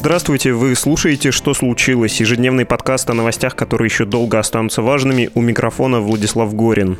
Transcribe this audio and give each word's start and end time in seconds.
Здравствуйте, 0.00 0.54
вы 0.54 0.74
слушаете 0.76 1.30
«Что 1.30 1.52
случилось?» 1.52 2.20
Ежедневный 2.20 2.64
подкаст 2.64 3.10
о 3.10 3.12
новостях, 3.12 3.54
которые 3.54 3.88
еще 3.88 4.06
долго 4.06 4.38
останутся 4.38 4.80
важными. 4.80 5.28
У 5.34 5.42
микрофона 5.42 6.00
Владислав 6.00 6.54
Горин. 6.54 6.96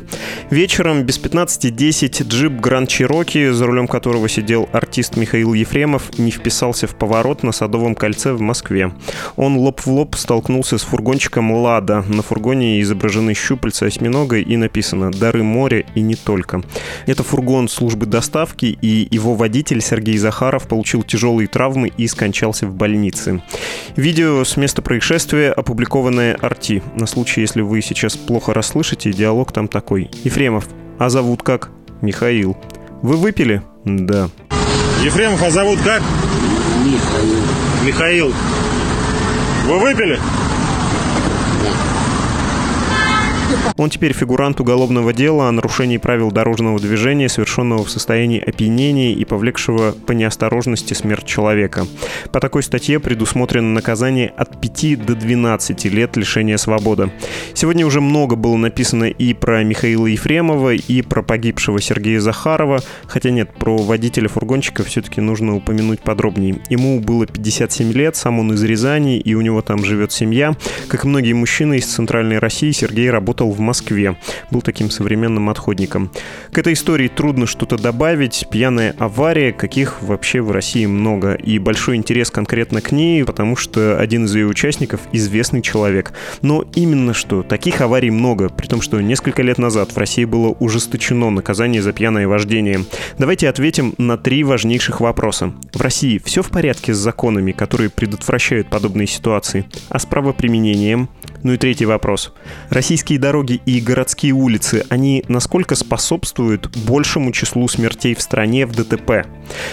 Вечером 0.51 1.01
без 1.01 1.19
15.10 1.19 2.23
джип 2.27 2.51
Гранд 2.61 2.89
Чироки, 2.89 3.49
за 3.49 3.65
рулем 3.65 3.87
которого 3.87 4.29
сидел 4.29 4.69
артист 4.71 5.17
Михаил 5.17 5.55
Ефремов, 5.55 6.19
не 6.19 6.29
вписался 6.29 6.85
в 6.85 6.93
поворот 6.95 7.41
на 7.41 7.51
Садовом 7.51 7.95
кольце 7.95 8.33
в 8.33 8.41
Москве. 8.41 8.93
Он 9.35 9.57
лоб 9.57 9.81
в 9.81 9.87
лоб 9.87 10.15
столкнулся 10.15 10.77
с 10.77 10.83
фургончиком 10.83 11.51
«Лада». 11.53 12.03
На 12.07 12.21
фургоне 12.21 12.81
изображены 12.81 13.33
щупальца 13.33 13.87
осьминога 13.87 14.37
и 14.37 14.55
написано 14.57 15.09
«Дары 15.09 15.41
моря 15.41 15.85
и 15.95 16.01
не 16.01 16.13
только». 16.13 16.61
Это 17.07 17.23
фургон 17.23 17.67
службы 17.67 18.05
доставки, 18.05 18.77
и 18.79 19.07
его 19.09 19.33
водитель 19.33 19.81
Сергей 19.81 20.19
Захаров 20.19 20.67
получил 20.67 21.01
тяжелые 21.01 21.47
травмы 21.47 21.87
и 21.97 22.07
скончался 22.07 22.67
в 22.67 22.75
больницы. 22.91 23.41
Видео 23.95 24.43
с 24.43 24.57
места 24.57 24.81
происшествия 24.81 25.51
опубликованное 25.51 26.35
Арти. 26.35 26.83
На 26.95 27.07
случай, 27.07 27.41
если 27.41 27.61
вы 27.61 27.81
сейчас 27.81 28.17
плохо 28.17 28.53
расслышите, 28.53 29.13
диалог 29.13 29.53
там 29.53 29.67
такой. 29.69 30.09
Ефремов, 30.23 30.67
а 30.99 31.09
зовут 31.09 31.41
как? 31.41 31.69
Михаил. 32.01 32.57
Вы 33.01 33.15
выпили? 33.15 33.61
Да. 33.85 34.29
Ефремов, 35.03 35.41
а 35.41 35.51
зовут 35.51 35.79
как? 35.81 36.01
Михаил. 36.83 37.41
Михаил. 37.85 38.33
Вы 39.67 39.79
выпили? 39.79 40.19
Он 43.77 43.89
теперь 43.89 44.13
фигурант 44.13 44.59
уголовного 44.59 45.13
дела 45.13 45.47
о 45.47 45.51
нарушении 45.51 45.97
правил 45.97 46.31
дорожного 46.31 46.79
движения, 46.79 47.29
совершенного 47.29 47.83
в 47.83 47.89
состоянии 47.89 48.39
опьянения 48.39 49.13
и 49.13 49.25
повлекшего 49.25 49.93
по 49.93 50.11
неосторожности 50.11 50.93
смерть 50.93 51.25
человека. 51.25 51.87
По 52.31 52.39
такой 52.39 52.63
статье 52.63 52.99
предусмотрено 52.99 53.73
наказание 53.73 54.33
от 54.37 54.61
5 54.61 55.05
до 55.05 55.15
12 55.15 55.85
лет 55.85 56.15
лишения 56.17 56.57
свободы. 56.57 57.11
Сегодня 57.53 57.85
уже 57.85 58.01
много 58.01 58.35
было 58.35 58.57
написано 58.57 59.05
и 59.05 59.33
про 59.33 59.63
Михаила 59.63 60.05
Ефремова, 60.05 60.73
и 60.73 61.01
про 61.01 61.23
погибшего 61.23 61.81
Сергея 61.81 62.19
Захарова, 62.19 62.81
хотя 63.07 63.31
нет, 63.31 63.51
про 63.53 63.77
водителя 63.77 64.27
фургончика 64.27 64.83
все-таки 64.83 65.21
нужно 65.21 65.55
упомянуть 65.55 66.01
подробнее. 66.01 66.59
Ему 66.69 66.99
было 66.99 67.25
57 67.25 67.91
лет, 67.93 68.15
сам 68.15 68.39
он 68.39 68.53
из 68.53 68.63
Рязани, 68.63 69.19
и 69.19 69.33
у 69.33 69.41
него 69.41 69.61
там 69.61 69.83
живет 69.83 70.11
семья. 70.11 70.55
Как 70.87 71.05
и 71.05 71.07
многие 71.07 71.33
мужчины 71.33 71.77
из 71.77 71.85
Центральной 71.85 72.37
России, 72.37 72.71
Сергей 72.71 73.09
работал 73.09 73.40
в 73.49 73.59
Москве. 73.59 74.17
Был 74.51 74.61
таким 74.61 74.89
современным 74.89 75.49
отходником. 75.49 76.11
К 76.51 76.57
этой 76.59 76.73
истории 76.73 77.07
трудно 77.07 77.47
что-то 77.47 77.77
добавить. 77.77 78.45
Пьяная 78.51 78.95
авария, 78.99 79.51
каких 79.53 80.01
вообще 80.01 80.41
в 80.41 80.51
России 80.51 80.85
много. 80.85 81.33
И 81.33 81.57
большой 81.57 81.95
интерес 81.95 82.29
конкретно 82.29 82.81
к 82.81 82.91
ней, 82.91 83.23
потому 83.23 83.55
что 83.55 83.99
один 83.99 84.25
из 84.25 84.35
ее 84.35 84.47
участников— 84.47 85.01
известный 85.11 85.61
человек. 85.61 86.13
Но 86.41 86.65
именно 86.75 87.13
что, 87.13 87.43
таких 87.43 87.81
аварий 87.81 88.11
много, 88.11 88.49
при 88.49 88.67
том, 88.67 88.81
что 88.81 89.01
несколько 89.01 89.41
лет 89.41 89.57
назад 89.57 89.91
в 89.91 89.97
России 89.97 90.25
было 90.25 90.49
ужесточено 90.59 91.29
наказание 91.29 91.81
за 91.81 91.93
пьяное 91.93 92.27
вождение. 92.27 92.85
Давайте 93.17 93.49
ответим 93.49 93.93
на 93.97 94.17
три 94.17 94.43
важнейших 94.43 95.01
вопроса. 95.01 95.53
В 95.73 95.81
России 95.81 96.21
все 96.23 96.41
в 96.41 96.49
порядке 96.49 96.93
с 96.93 96.97
законами, 96.97 97.51
которые 97.51 97.89
предотвращают 97.89 98.69
подобные 98.69 99.07
ситуации? 99.07 99.65
А 99.89 99.99
с 99.99 100.05
правоприменением? 100.05 101.09
Ну 101.43 101.53
и 101.53 101.57
третий 101.57 101.85
вопрос. 101.85 102.33
Российские 102.69 103.17
дороги 103.17 103.30
и 103.65 103.79
городские 103.79 104.33
улицы, 104.33 104.83
они 104.89 105.23
насколько 105.27 105.75
способствуют 105.75 106.75
большему 106.85 107.31
числу 107.31 107.67
смертей 107.67 108.13
в 108.13 108.21
стране 108.21 108.65
в 108.65 108.73
ДТП? 108.75 109.25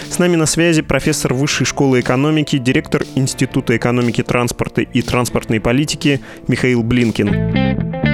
С 0.09 0.17
нами 0.17 0.37
на 0.37 0.45
связи 0.45 0.81
профессор 0.81 1.33
Высшей 1.33 1.65
школы 1.65 1.99
экономики, 1.99 2.57
директор 2.57 3.03
Института 3.15 3.75
экономики 3.75 4.23
транспорта 4.23 4.81
и 4.81 5.01
транспортной 5.01 5.59
политики 5.59 6.21
Михаил 6.47 6.83
Блинкин. 6.83 8.08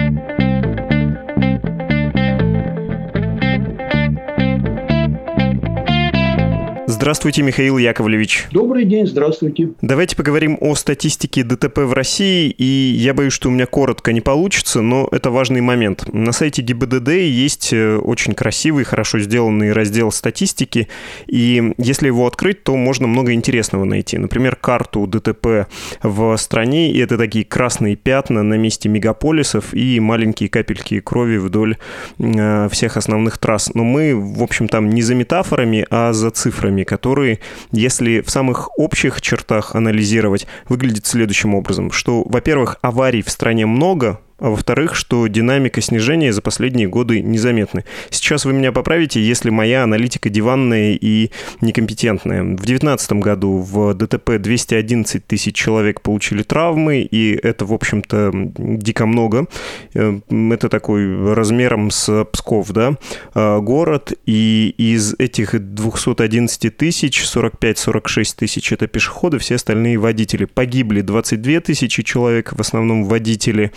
Здравствуйте, 7.05 7.43
Михаил 7.43 7.77
Яковлевич. 7.77 8.47
Добрый 8.49 8.83
день, 8.83 9.05
здравствуйте. 9.05 9.69
Давайте 9.79 10.15
поговорим 10.15 10.57
о 10.59 10.73
статистике 10.73 11.43
ДТП 11.43 11.81
в 11.81 11.93
России, 11.93 12.49
и 12.49 12.63
я 12.97 13.13
боюсь, 13.13 13.31
что 13.31 13.49
у 13.49 13.51
меня 13.51 13.67
коротко 13.67 14.11
не 14.11 14.21
получится, 14.21 14.81
но 14.81 15.07
это 15.11 15.29
важный 15.29 15.61
момент. 15.61 16.11
На 16.11 16.31
сайте 16.31 16.63
ГИБДД 16.63 17.09
есть 17.09 17.71
э, 17.73 17.97
очень 17.97 18.33
красивый, 18.33 18.85
хорошо 18.85 19.19
сделанный 19.19 19.71
раздел 19.71 20.11
статистики, 20.11 20.87
и 21.27 21.75
если 21.77 22.07
его 22.07 22.25
открыть, 22.25 22.63
то 22.63 22.75
можно 22.75 23.05
много 23.05 23.33
интересного 23.33 23.83
найти. 23.83 24.17
Например, 24.17 24.55
карту 24.55 25.05
ДТП 25.05 25.67
в 26.01 26.35
стране, 26.37 26.91
и 26.91 26.97
это 26.97 27.19
такие 27.19 27.45
красные 27.45 27.97
пятна 27.97 28.41
на 28.41 28.55
месте 28.55 28.89
мегаполисов 28.89 29.75
и 29.75 29.99
маленькие 29.99 30.49
капельки 30.49 31.01
крови 31.01 31.37
вдоль 31.37 31.77
э, 32.17 32.67
всех 32.71 32.97
основных 32.97 33.37
трасс. 33.37 33.69
Но 33.75 33.83
мы, 33.83 34.15
в 34.15 34.41
общем, 34.41 34.67
там 34.67 34.89
не 34.89 35.03
за 35.03 35.13
метафорами, 35.13 35.85
а 35.91 36.11
за 36.11 36.31
цифрами, 36.31 36.83
которые, 36.95 37.39
если 37.73 38.21
в 38.21 38.29
самых 38.29 38.69
общих 38.79 39.19
чертах 39.19 39.75
анализировать, 39.75 40.47
выглядит 40.69 41.05
следующим 41.05 41.53
образом, 41.53 41.91
что, 41.91 42.23
во-первых, 42.23 42.77
аварий 42.81 43.21
в 43.21 43.29
стране 43.29 43.65
много, 43.65 44.21
а 44.37 44.49
во-вторых, 44.49 44.95
что 44.95 45.27
динамика 45.27 45.81
снижения 45.81 46.33
за 46.33 46.41
последние 46.41 46.87
годы 46.87 47.21
незаметны. 47.21 47.85
Сейчас 48.09 48.45
вы 48.45 48.53
меня 48.53 48.71
поправите, 48.71 49.21
если 49.21 49.49
моя 49.49 49.83
аналитика 49.83 50.29
диванная 50.29 50.97
и 50.99 51.31
некомпетентная. 51.61 52.43
В 52.43 52.57
2019 52.57 53.13
году 53.13 53.59
в 53.59 53.93
ДТП 53.93 54.37
211 54.37 55.25
тысяч 55.25 55.55
человек 55.55 56.01
получили 56.01 56.43
травмы, 56.43 57.01
и 57.01 57.33
это, 57.41 57.65
в 57.65 57.73
общем-то, 57.73 58.31
дико 58.33 59.05
много. 59.05 59.47
Э, 59.93 60.19
это 60.29 60.69
такой 60.69 61.33
размером 61.33 61.89
с 61.91 62.25
Псков, 62.25 62.71
да, 62.71 62.97
э, 63.33 63.59
город, 63.59 64.13
и 64.25 64.73
из 64.77 65.13
этих 65.17 65.57
211 65.59 66.75
тысяч 66.75 67.23
45-46 67.23 68.35
тысяч 68.35 68.71
это 68.73 68.87
пешеходы, 68.87 69.39
все 69.39 69.55
остальные 69.55 69.97
водители. 69.97 70.45
Погибли 70.45 71.01
22 71.01 71.61
тысячи 71.61 72.03
человек, 72.03 72.53
в 72.53 72.59
основном 72.59 73.05
водители, 73.05 73.71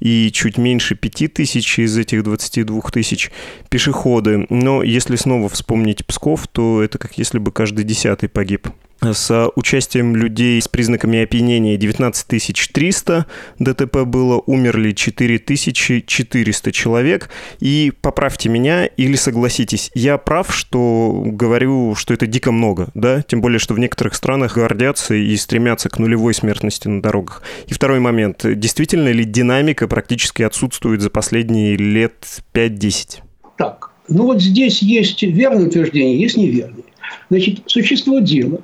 и 0.00 0.30
чуть 0.32 0.58
меньше 0.58 0.94
5 0.94 1.32
тысяч 1.32 1.78
из 1.78 1.96
этих 1.96 2.24
22 2.24 2.80
тысяч 2.92 3.30
пешеходы. 3.68 4.46
Но 4.50 4.82
если 4.82 5.16
снова 5.16 5.48
вспомнить 5.48 6.04
Псков, 6.06 6.48
то 6.48 6.82
это 6.82 6.98
как 6.98 7.18
если 7.18 7.38
бы 7.38 7.52
каждый 7.52 7.84
десятый 7.84 8.28
погиб 8.28 8.68
с 9.00 9.50
участием 9.54 10.14
людей 10.14 10.60
с 10.60 10.68
признаками 10.68 11.22
опьянения 11.22 11.76
19 11.76 12.26
300 12.72 13.26
ДТП 13.58 14.04
было, 14.04 14.42
умерли 14.46 14.92
4400 14.92 16.72
человек. 16.72 17.30
И 17.60 17.92
поправьте 18.00 18.48
меня 18.48 18.86
или 18.86 19.16
согласитесь, 19.16 19.90
я 19.94 20.18
прав, 20.18 20.54
что 20.54 21.22
говорю, 21.24 21.94
что 21.94 22.14
это 22.14 22.26
дико 22.26 22.52
много, 22.52 22.88
да? 22.94 23.22
Тем 23.22 23.40
более, 23.40 23.58
что 23.58 23.74
в 23.74 23.78
некоторых 23.78 24.14
странах 24.14 24.56
гордятся 24.56 25.14
и 25.14 25.36
стремятся 25.36 25.88
к 25.88 25.98
нулевой 25.98 26.34
смертности 26.34 26.88
на 26.88 27.02
дорогах. 27.02 27.42
И 27.66 27.74
второй 27.74 28.00
момент. 28.00 28.44
Действительно 28.44 29.08
ли 29.08 29.24
динамика 29.24 29.88
практически 29.88 30.42
отсутствует 30.42 31.00
за 31.00 31.10
последние 31.10 31.76
лет 31.76 32.42
5-10? 32.54 33.20
Так, 33.56 33.90
ну 34.08 34.24
вот 34.24 34.42
здесь 34.42 34.82
есть 34.82 35.22
верное 35.22 35.66
утверждение, 35.66 36.20
есть 36.20 36.36
неверное. 36.36 36.84
Значит, 37.28 37.62
существует 37.66 38.24
дело, 38.24 38.62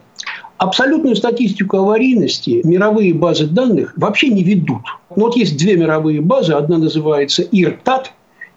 Абсолютную 0.59 1.17
статистику 1.17 1.79
аварийности 1.79 2.63
мировые 2.65 3.13
базы 3.13 3.47
данных 3.47 3.93
вообще 3.97 4.29
не 4.29 4.43
ведут. 4.43 4.83
Но 5.15 5.27
вот 5.27 5.37
есть 5.37 5.59
две 5.59 5.77
мировые 5.77 6.23
базы. 6.23 6.55
Одна 6.55 6.79
называется 6.79 7.43
IRTAT, 7.43 8.07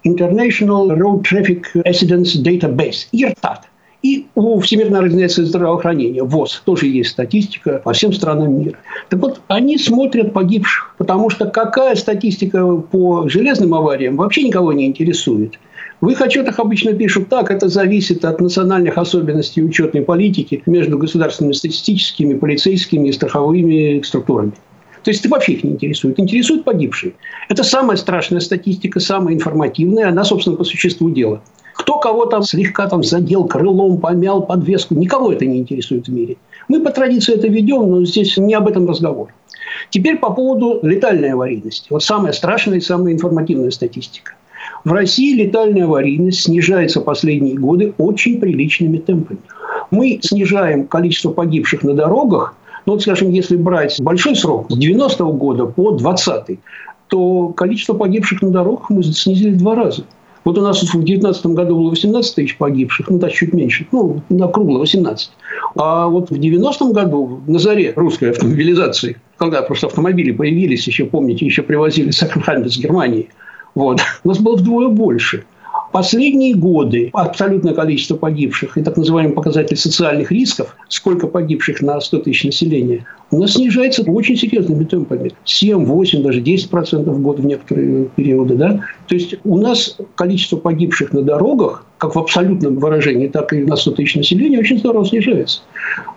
International 0.05 0.87
Road 0.97 1.23
Traffic 1.23 1.65
Accidents 1.75 2.41
Database, 2.41 3.07
IRTAT. 3.11 3.63
И 4.01 4.27
у 4.35 4.61
Всемирной 4.61 4.99
организации 4.99 5.43
здравоохранения, 5.43 6.23
ВОЗ, 6.23 6.61
тоже 6.63 6.87
есть 6.87 7.09
статистика 7.09 7.81
по 7.83 7.91
всем 7.91 8.13
странам 8.13 8.57
мира. 8.57 8.77
Так 9.09 9.19
вот, 9.19 9.41
они 9.49 9.77
смотрят 9.77 10.31
погибших, 10.31 10.95
потому 10.97 11.29
что 11.29 11.47
какая 11.47 11.95
статистика 11.95 12.77
по 12.77 13.27
железным 13.27 13.73
авариям 13.73 14.15
вообще 14.15 14.43
никого 14.43 14.71
не 14.71 14.85
интересует. 14.85 15.59
В 16.01 16.07
их 16.07 16.21
отчетах 16.21 16.59
обычно 16.59 16.93
пишут 16.93 17.27
так, 17.27 17.51
это 17.51 17.67
зависит 17.67 18.23
от 18.23 18.39
национальных 18.39 18.97
особенностей 18.97 19.61
учетной 19.61 20.01
политики 20.01 20.63
между 20.65 20.97
государственными 20.97 21.53
статистическими, 21.53 22.35
полицейскими 22.35 23.09
и 23.09 23.11
страховыми 23.11 24.01
структурами. 24.03 24.53
То 25.03 25.11
есть 25.11 25.21
это 25.21 25.29
вообще 25.29 25.53
их 25.53 25.63
не 25.63 25.71
интересует. 25.71 26.19
Интересуют 26.19 26.63
погибшие. 26.63 27.13
Это 27.49 27.63
самая 27.63 27.97
страшная 27.97 28.39
статистика, 28.39 28.99
самая 28.99 29.33
информативная. 29.33 30.09
Она, 30.09 30.23
собственно, 30.23 30.55
по 30.55 30.63
существу 30.63 31.09
дела. 31.09 31.41
Кто 31.73 31.97
кого 31.97 32.25
там 32.25 32.43
слегка 32.43 32.87
там 32.87 33.03
задел 33.03 33.45
крылом, 33.45 33.99
помял 33.99 34.41
подвеску, 34.41 34.95
никого 34.95 35.31
это 35.31 35.45
не 35.45 35.59
интересует 35.59 36.07
в 36.07 36.13
мире. 36.13 36.35
Мы 36.67 36.81
по 36.81 36.91
традиции 36.91 37.33
это 37.33 37.47
ведем, 37.47 37.89
но 37.89 38.05
здесь 38.05 38.37
не 38.37 38.53
об 38.53 38.67
этом 38.67 38.87
разговор. 38.87 39.33
Теперь 39.89 40.17
по 40.17 40.31
поводу 40.31 40.79
летальной 40.81 41.31
аварийности. 41.31 41.87
Вот 41.89 42.03
самая 42.03 42.33
страшная 42.33 42.77
и 42.77 42.81
самая 42.81 43.13
информативная 43.13 43.71
статистика. 43.71 44.33
В 44.85 44.93
России 44.93 45.35
летальная 45.35 45.85
аварийность 45.85 46.43
снижается 46.43 47.01
последние 47.01 47.55
годы 47.55 47.93
очень 47.97 48.39
приличными 48.39 48.97
темпами. 48.97 49.39
Мы 49.91 50.19
снижаем 50.21 50.87
количество 50.87 51.31
погибших 51.31 51.83
на 51.83 51.93
дорогах, 51.93 52.55
Ну, 52.85 52.93
вот, 52.93 53.01
скажем, 53.01 53.29
если 53.29 53.57
брать 53.57 53.99
большой 54.01 54.35
срок, 54.35 54.67
с 54.69 54.77
90-го 54.77 55.33
года 55.33 55.65
по 55.65 55.91
20 55.91 56.59
то 57.09 57.47
количество 57.49 57.95
погибших 57.95 58.41
на 58.41 58.51
дорогах 58.51 58.89
мы 58.89 59.03
снизили 59.03 59.51
в 59.51 59.57
два 59.57 59.75
раза. 59.75 60.03
Вот 60.45 60.57
у 60.57 60.61
нас 60.61 60.77
в 60.77 60.91
2019 60.91 61.45
году 61.47 61.75
было 61.75 61.89
18 61.89 62.35
тысяч 62.35 62.57
погибших, 62.57 63.09
ну, 63.09 63.19
даже 63.19 63.33
чуть 63.33 63.53
меньше, 63.53 63.85
ну, 63.91 64.21
на 64.29 64.47
кругло 64.47 64.79
18. 64.79 65.31
А 65.75 66.07
вот 66.07 66.29
в 66.29 66.33
90-м 66.33 66.93
году, 66.93 67.41
на 67.45 67.59
заре 67.59 67.93
русской 67.95 68.31
автомобилизации, 68.31 69.17
когда 69.37 69.61
просто 69.61 69.87
автомобили 69.87 70.31
появились, 70.31 70.87
еще, 70.87 71.05
помните, 71.05 71.45
еще 71.45 71.61
привозили 71.61 72.11
секонд-хенд 72.11 72.65
из 72.65 72.77
Германии, 72.77 73.29
вот, 73.75 74.01
у 74.23 74.27
нас 74.27 74.39
было 74.39 74.55
вдвое 74.55 74.87
больше– 74.89 75.45
Последние 75.91 76.53
годы 76.53 77.09
абсолютное 77.13 77.73
количество 77.73 78.15
погибших 78.15 78.77
и 78.77 78.83
так 78.83 78.95
называемый 78.95 79.33
показатель 79.33 79.75
социальных 79.75 80.31
рисков, 80.31 80.75
сколько 80.87 81.25
погибших 81.25 81.81
на 81.81 81.99
100 81.99 82.19
тысяч 82.19 82.43
населения, 82.43 83.05
у 83.31 83.39
нас 83.39 83.53
снижается 83.53 84.03
очень 84.03 84.35
серьезными 84.35 84.83
темпами. 84.83 85.31
7, 85.45 85.85
8, 85.85 86.21
даже 86.21 86.41
10 86.41 86.69
процентов 86.69 87.15
в 87.15 87.21
год 87.21 87.39
в 87.39 87.45
некоторые 87.45 88.05
периоды. 88.15 88.55
Да? 88.55 88.81
То 89.07 89.15
есть 89.15 89.35
у 89.43 89.57
нас 89.57 89.97
количество 90.13 90.57
погибших 90.57 91.11
на 91.11 91.23
дорогах, 91.23 91.85
как 91.99 92.15
в 92.15 92.19
абсолютном 92.19 92.77
выражении, 92.77 93.27
так 93.27 93.53
и 93.53 93.57
на 93.57 93.75
100 93.75 93.91
тысяч 93.91 94.15
населения, 94.15 94.57
очень 94.57 94.79
здорово 94.79 95.05
снижается. 95.05 95.61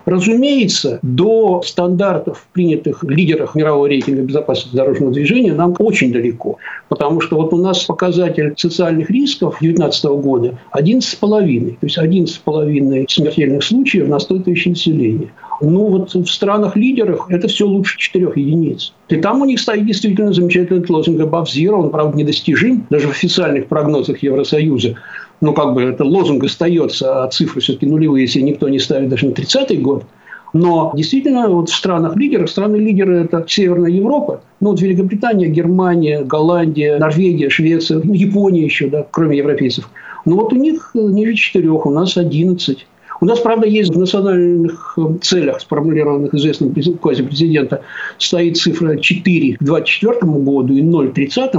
Разумеется, 0.05 0.99
до 1.01 1.61
стандартов, 1.63 2.47
принятых 2.53 3.03
лидерах 3.03 3.53
мирового 3.53 3.87
рейтинга 3.87 4.21
безопасности 4.21 4.75
дорожного 4.75 5.11
движения, 5.11 5.53
нам 5.53 5.75
очень 5.79 6.11
далеко. 6.11 6.57
Потому 6.87 7.21
что 7.21 7.35
вот 7.35 7.53
у 7.53 7.57
нас 7.57 7.83
показатель 7.83 8.53
социальных 8.57 9.09
рисков 9.09 9.57
2019 9.59 10.05
года 10.23 10.57
11,5. 10.73 11.69
То 11.71 11.85
есть 11.85 11.97
11,5 11.97 13.05
смертельных 13.09 13.63
случаев 13.63 14.07
на 14.07 14.19
100 14.19 14.39
тысяч 14.39 14.65
населения. 14.65 15.31
Ну, 15.61 15.85
вот 15.87 16.13
в 16.13 16.27
странах-лидерах 16.27 17.27
это 17.29 17.47
все 17.47 17.65
лучше 17.65 17.97
4 17.97 18.31
единиц. 18.35 18.93
И 19.09 19.17
там 19.17 19.41
у 19.41 19.45
них 19.45 19.59
стоит 19.59 19.85
действительно 19.85 20.33
замечательный 20.33 20.83
лозунг 20.87 21.21
«Above 21.21 21.45
Zero». 21.45 21.75
Он, 21.75 21.89
правда, 21.89 22.17
недостижим 22.17 22.85
даже 22.89 23.07
в 23.07 23.11
официальных 23.11 23.67
прогнозах 23.67 24.23
Евросоюза. 24.23 24.95
Ну, 25.43 25.53
как 25.53 25.73
бы 25.73 25.83
это 25.83 26.05
лозунг 26.05 26.45
остается, 26.45 27.21
а 27.21 27.27
цифры 27.27 27.59
все-таки 27.59 27.85
нулевые, 27.85 28.23
если 28.23 28.39
никто 28.39 28.69
не 28.69 28.79
ставит 28.79 29.09
даже 29.09 29.27
на 29.27 29.31
30-й 29.31 29.75
год. 29.75 30.05
Но 30.53 30.93
действительно, 30.95 31.49
вот 31.49 31.67
в 31.67 31.75
странах-лидерах, 31.75 32.49
страны-лидеры– 32.49 33.17
это 33.25 33.43
Северная 33.45 33.91
Европа, 33.91 34.39
ну, 34.61 34.69
вот 34.69 34.79
Великобритания, 34.79 35.49
Германия, 35.49 36.23
Голландия, 36.23 36.97
Норвегия, 36.97 37.49
Швеция, 37.49 37.99
ну, 38.01 38.13
Япония 38.13 38.63
еще, 38.63 38.87
да, 38.87 39.05
кроме 39.11 39.37
европейцев. 39.37 39.89
Ну, 40.23 40.37
вот 40.37 40.53
у 40.53 40.55
них 40.55 40.91
ниже 40.93 41.33
четырех, 41.33 41.85
у 41.85 41.89
нас 41.89 42.15
11. 42.15 42.87
У 43.19 43.25
нас, 43.25 43.39
правда, 43.39 43.67
есть 43.67 43.93
в 43.93 43.99
национальных 43.99 44.93
э, 44.97 45.01
целях, 45.21 45.59
сформулированных 45.59 46.33
известным 46.35 46.73
указе 46.87 47.23
президента, 47.23 47.81
стоит 48.17 48.55
цифра 48.55 48.95
4 48.95 49.57
к 49.57 49.59
2024 49.61 50.31
году 50.41 50.73
и 50.73 50.81
0 50.81 51.09
к 51.09 51.13
30 51.15 51.51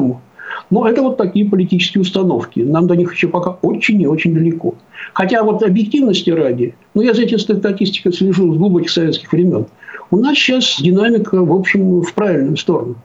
но 0.71 0.89
это 0.89 1.03
вот 1.03 1.17
такие 1.17 1.49
политические 1.49 2.03
установки. 2.03 2.61
Нам 2.61 2.87
до 2.87 2.97
них 2.97 3.13
еще 3.13 3.29
пока 3.29 3.51
очень 3.63 4.01
и 4.01 4.07
очень 4.07 4.35
далеко. 4.35 4.75
Хотя 5.13 5.43
вот 5.43 5.63
объективности 5.63 6.31
ради, 6.31 6.75
ну 6.95 7.03
я 7.03 7.15
за 7.15 7.23
этой 7.23 7.39
статистикой 7.39 8.13
слежу 8.13 8.53
с 8.53 8.57
глубоких 8.57 8.91
советских 8.91 9.33
времен, 9.33 9.67
у 10.11 10.17
нас 10.17 10.37
сейчас 10.37 10.81
динамика, 10.81 11.45
в 11.45 11.53
общем, 11.53 12.01
в 12.01 12.13
правильную 12.15 12.57
сторону. 12.57 12.97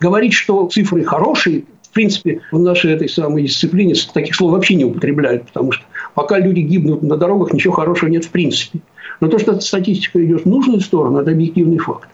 Говорить, 0.00 0.32
что 0.32 0.68
цифры 0.68 1.04
хорошие, 1.04 1.64
в 1.82 1.92
принципе, 1.92 2.40
в 2.52 2.58
нашей 2.58 2.92
этой 2.92 3.08
самой 3.08 3.44
дисциплине 3.44 3.94
таких 4.12 4.34
слов 4.34 4.52
вообще 4.52 4.74
не 4.74 4.84
употребляют, 4.84 5.46
потому 5.46 5.72
что 5.72 5.84
пока 6.14 6.38
люди 6.38 6.60
гибнут 6.60 7.02
на 7.02 7.16
дорогах, 7.16 7.52
ничего 7.52 7.74
хорошего 7.74 8.08
нет 8.08 8.24
в 8.24 8.30
принципе. 8.30 8.80
Но 9.20 9.28
то, 9.28 9.38
что 9.38 9.58
статистика 9.60 10.24
идет 10.24 10.42
в 10.42 10.46
нужную 10.46 10.80
сторону, 10.80 11.18
это 11.18 11.32
объективный 11.32 11.78
факт. 11.78 12.08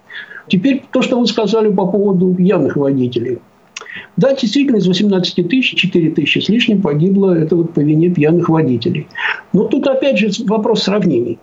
Теперь 0.48 0.82
то, 0.92 1.02
что 1.02 1.18
вы 1.18 1.26
сказали 1.26 1.70
по 1.70 1.86
поводу 1.86 2.34
пьяных 2.34 2.76
водителей. 2.76 3.38
Да, 4.16 4.34
действительно, 4.34 4.76
из 4.76 4.86
18 4.86 5.48
тысяч 5.48 5.74
4 5.74 6.10
тысячи 6.10 6.38
с 6.38 6.48
лишним 6.48 6.82
погибло 6.82 7.32
это 7.32 7.56
вот 7.56 7.72
по 7.74 7.80
вине 7.80 8.10
пьяных 8.10 8.48
водителей. 8.48 9.06
Но 9.52 9.64
тут 9.64 9.86
опять 9.86 10.18
же 10.18 10.30
вопрос 10.46 10.84
сравнений. 10.84 11.38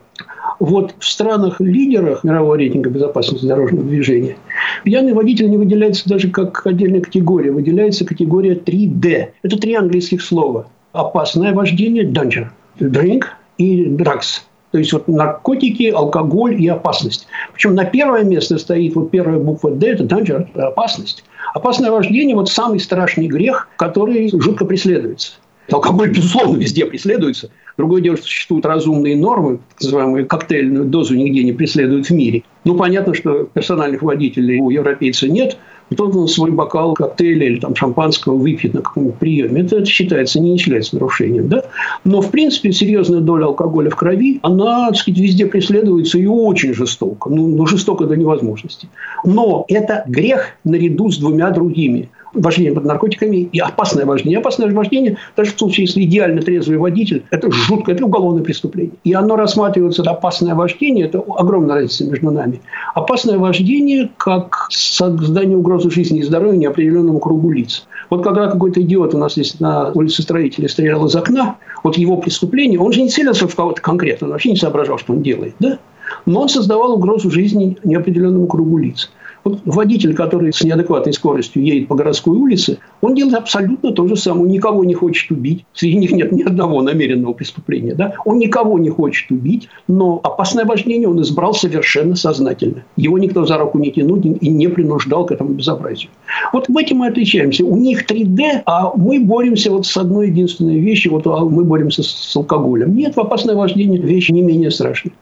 Вот 0.58 0.94
в 0.98 1.04
странах-лидерах 1.04 2.24
мирового 2.24 2.54
рейтинга 2.54 2.90
безопасности 2.90 3.46
дорожного 3.46 3.84
движения 3.84 4.36
пьяный 4.84 5.12
водитель 5.12 5.50
не 5.50 5.56
выделяется 5.56 6.08
даже 6.08 6.28
как 6.28 6.66
отдельная 6.66 7.00
категория, 7.00 7.50
выделяется 7.50 8.04
категория 8.04 8.54
3D. 8.54 9.28
Это 9.42 9.58
три 9.58 9.74
английских 9.74 10.22
слова. 10.22 10.68
Опасное 10.92 11.52
вождение– 11.52 12.04
danger, 12.12 12.48
drink 12.78 13.24
и 13.58 13.86
drugs. 13.86 14.42
То 14.72 14.78
есть 14.78 14.92
вот 14.92 15.06
наркотики, 15.06 15.90
алкоголь 15.90 16.60
и 16.60 16.66
опасность. 16.66 17.26
Причем 17.52 17.74
на 17.74 17.84
первое 17.84 18.24
место 18.24 18.58
стоит 18.58 18.94
вот 18.94 19.10
первая 19.10 19.38
буква 19.38 19.70
D, 19.70 19.92
это 19.92 20.04
danger, 20.04 20.48
опасность. 20.58 21.24
Опасное 21.54 21.90
вождение– 21.90 22.34
вот 22.36 22.48
самый 22.48 22.80
страшный 22.80 23.26
грех, 23.26 23.68
который 23.76 24.30
жутко 24.40 24.64
преследуется. 24.64 25.34
Алкоголь, 25.70 26.10
безусловно, 26.10 26.56
везде 26.56 26.86
преследуется. 26.86 27.50
Другое 27.76 28.02
дело, 28.02 28.16
что 28.16 28.26
существуют 28.26 28.66
разумные 28.66 29.16
нормы, 29.16 29.58
так 29.74 29.82
называемую 29.82 30.26
коктейльную 30.26 30.86
дозу 30.86 31.14
нигде 31.14 31.44
не 31.44 31.52
преследуют 31.52 32.06
в 32.06 32.10
мире. 32.10 32.42
Ну, 32.64 32.74
понятно, 32.74 33.14
что 33.14 33.44
персональных 33.44 34.02
водителей 34.02 34.58
у 34.58 34.70
европейца 34.70 35.28
нет– 35.28 35.58
и 35.92 35.94
тот 35.94 36.30
свой 36.30 36.50
бокал 36.50 36.94
коктейля 36.94 37.46
или 37.46 37.60
там, 37.60 37.76
шампанского 37.76 38.36
выпьет 38.36 38.74
на 38.74 38.80
каком-нибудь 38.80 39.18
приеме. 39.18 39.60
Это, 39.60 39.76
это 39.76 39.86
считается, 39.86 40.40
не 40.40 40.56
считается 40.56 40.94
нарушением. 40.94 41.48
Да? 41.48 41.64
Но, 42.04 42.22
в 42.22 42.30
принципе, 42.30 42.72
серьезная 42.72 43.20
доля 43.20 43.46
алкоголя 43.46 43.90
в 43.90 43.96
крови, 43.96 44.40
она, 44.42 44.88
так 44.88 44.96
сказать, 44.96 45.20
везде 45.20 45.46
преследуется 45.46 46.18
и 46.18 46.26
очень 46.26 46.72
жестоко. 46.74 47.28
Ну, 47.30 47.48
ну 47.48 47.66
жестоко 47.66 48.06
до 48.06 48.16
невозможности. 48.16 48.88
Но 49.24 49.64
это 49.68 50.04
грех 50.06 50.56
наряду 50.64 51.10
с 51.10 51.18
двумя 51.18 51.50
другими– 51.50 52.08
вождение 52.34 52.72
под 52.72 52.84
наркотиками 52.84 53.48
и 53.52 53.58
опасное 53.58 54.04
вождение. 54.06 54.38
Опасное 54.38 54.72
вождение, 54.72 55.16
даже 55.36 55.52
в 55.52 55.58
случае, 55.58 55.86
если 55.86 56.02
идеально 56.02 56.42
трезвый 56.42 56.78
водитель, 56.78 57.24
это 57.30 57.50
жутко, 57.50 57.92
это 57.92 58.04
уголовное 58.04 58.42
преступление. 58.42 58.94
И 59.04 59.12
оно 59.12 59.36
рассматривается, 59.36 60.02
опасное 60.02 60.54
вождение, 60.54 61.06
это 61.06 61.22
огромная 61.36 61.76
разница 61.76 62.04
между 62.04 62.30
нами. 62.30 62.60
Опасное 62.94 63.38
вождение 63.38 64.10
как 64.16 64.66
создание 64.70 65.56
угрозы 65.56 65.90
жизни 65.90 66.20
и 66.20 66.22
здоровья 66.22 66.56
неопределенному 66.56 67.18
кругу 67.18 67.50
лиц. 67.50 67.86
Вот 68.10 68.22
когда 68.22 68.50
какой-то 68.50 68.80
идиот 68.82 69.14
у 69.14 69.18
нас 69.18 69.32
здесь 69.32 69.60
на 69.60 69.90
улице 69.92 70.22
строителей 70.22 70.68
стрелял 70.68 71.06
из 71.06 71.16
окна, 71.16 71.56
вот 71.82 71.96
его 71.96 72.16
преступление, 72.16 72.78
он 72.78 72.92
же 72.92 73.02
не 73.02 73.08
целился 73.08 73.48
в 73.48 73.54
кого-то 73.54 73.80
конкретно, 73.80 74.26
он 74.26 74.32
вообще 74.32 74.50
не 74.50 74.56
соображал, 74.56 74.98
что 74.98 75.12
он 75.12 75.22
делает, 75.22 75.54
да? 75.58 75.78
Но 76.26 76.42
он 76.42 76.48
создавал 76.48 76.92
угрозу 76.92 77.30
жизни 77.30 77.78
неопределенному 77.84 78.46
кругу 78.46 78.78
лиц. 78.78 79.10
Вот 79.44 79.60
водитель, 79.64 80.14
который 80.14 80.52
с 80.52 80.62
неадекватной 80.62 81.12
скоростью 81.12 81.64
едет 81.64 81.88
по 81.88 81.94
городской 81.94 82.36
улице, 82.36 82.78
он 83.00 83.14
делает 83.14 83.34
абсолютно 83.34 83.92
то 83.92 84.06
же 84.06 84.16
самое. 84.16 84.44
Он 84.44 84.50
никого 84.50 84.84
не 84.84 84.94
хочет 84.94 85.30
убить. 85.30 85.64
Среди 85.74 85.96
них 85.96 86.12
нет 86.12 86.32
ни 86.32 86.42
одного 86.42 86.82
намеренного 86.82 87.32
преступления. 87.32 87.94
Да? 87.94 88.14
Он 88.24 88.38
никого 88.38 88.78
не 88.78 88.88
хочет 88.88 89.30
убить, 89.30 89.68
но 89.88 90.20
опасное 90.22 90.64
вождение 90.64 91.08
он 91.08 91.20
избрал 91.22 91.54
совершенно 91.54 92.14
сознательно. 92.14 92.84
Его 92.96 93.18
никто 93.18 93.44
за 93.44 93.58
руку 93.58 93.78
не 93.78 93.90
тянул 93.90 94.20
и 94.20 94.48
не 94.48 94.68
принуждал 94.68 95.26
к 95.26 95.32
этому 95.32 95.50
безобразию. 95.50 96.10
Вот 96.52 96.68
в 96.68 96.76
этом 96.76 96.98
мы 96.98 97.08
отличаемся. 97.08 97.64
У 97.64 97.76
них 97.76 98.06
3D, 98.06 98.62
а 98.66 98.92
мы 98.96 99.20
боремся 99.20 99.70
вот 99.70 99.86
с 99.86 99.96
одной 99.96 100.28
единственной 100.28 100.78
вещью. 100.78 101.12
Вот 101.12 101.26
а 101.26 101.44
мы 101.44 101.64
боремся 101.64 102.02
с 102.02 102.36
алкоголем. 102.36 102.94
Нет, 102.94 103.16
опасное 103.16 103.54
вождение– 103.54 104.00
вещь 104.02 104.30
не 104.30 104.42
менее 104.42 104.70
страшная. 104.70 105.12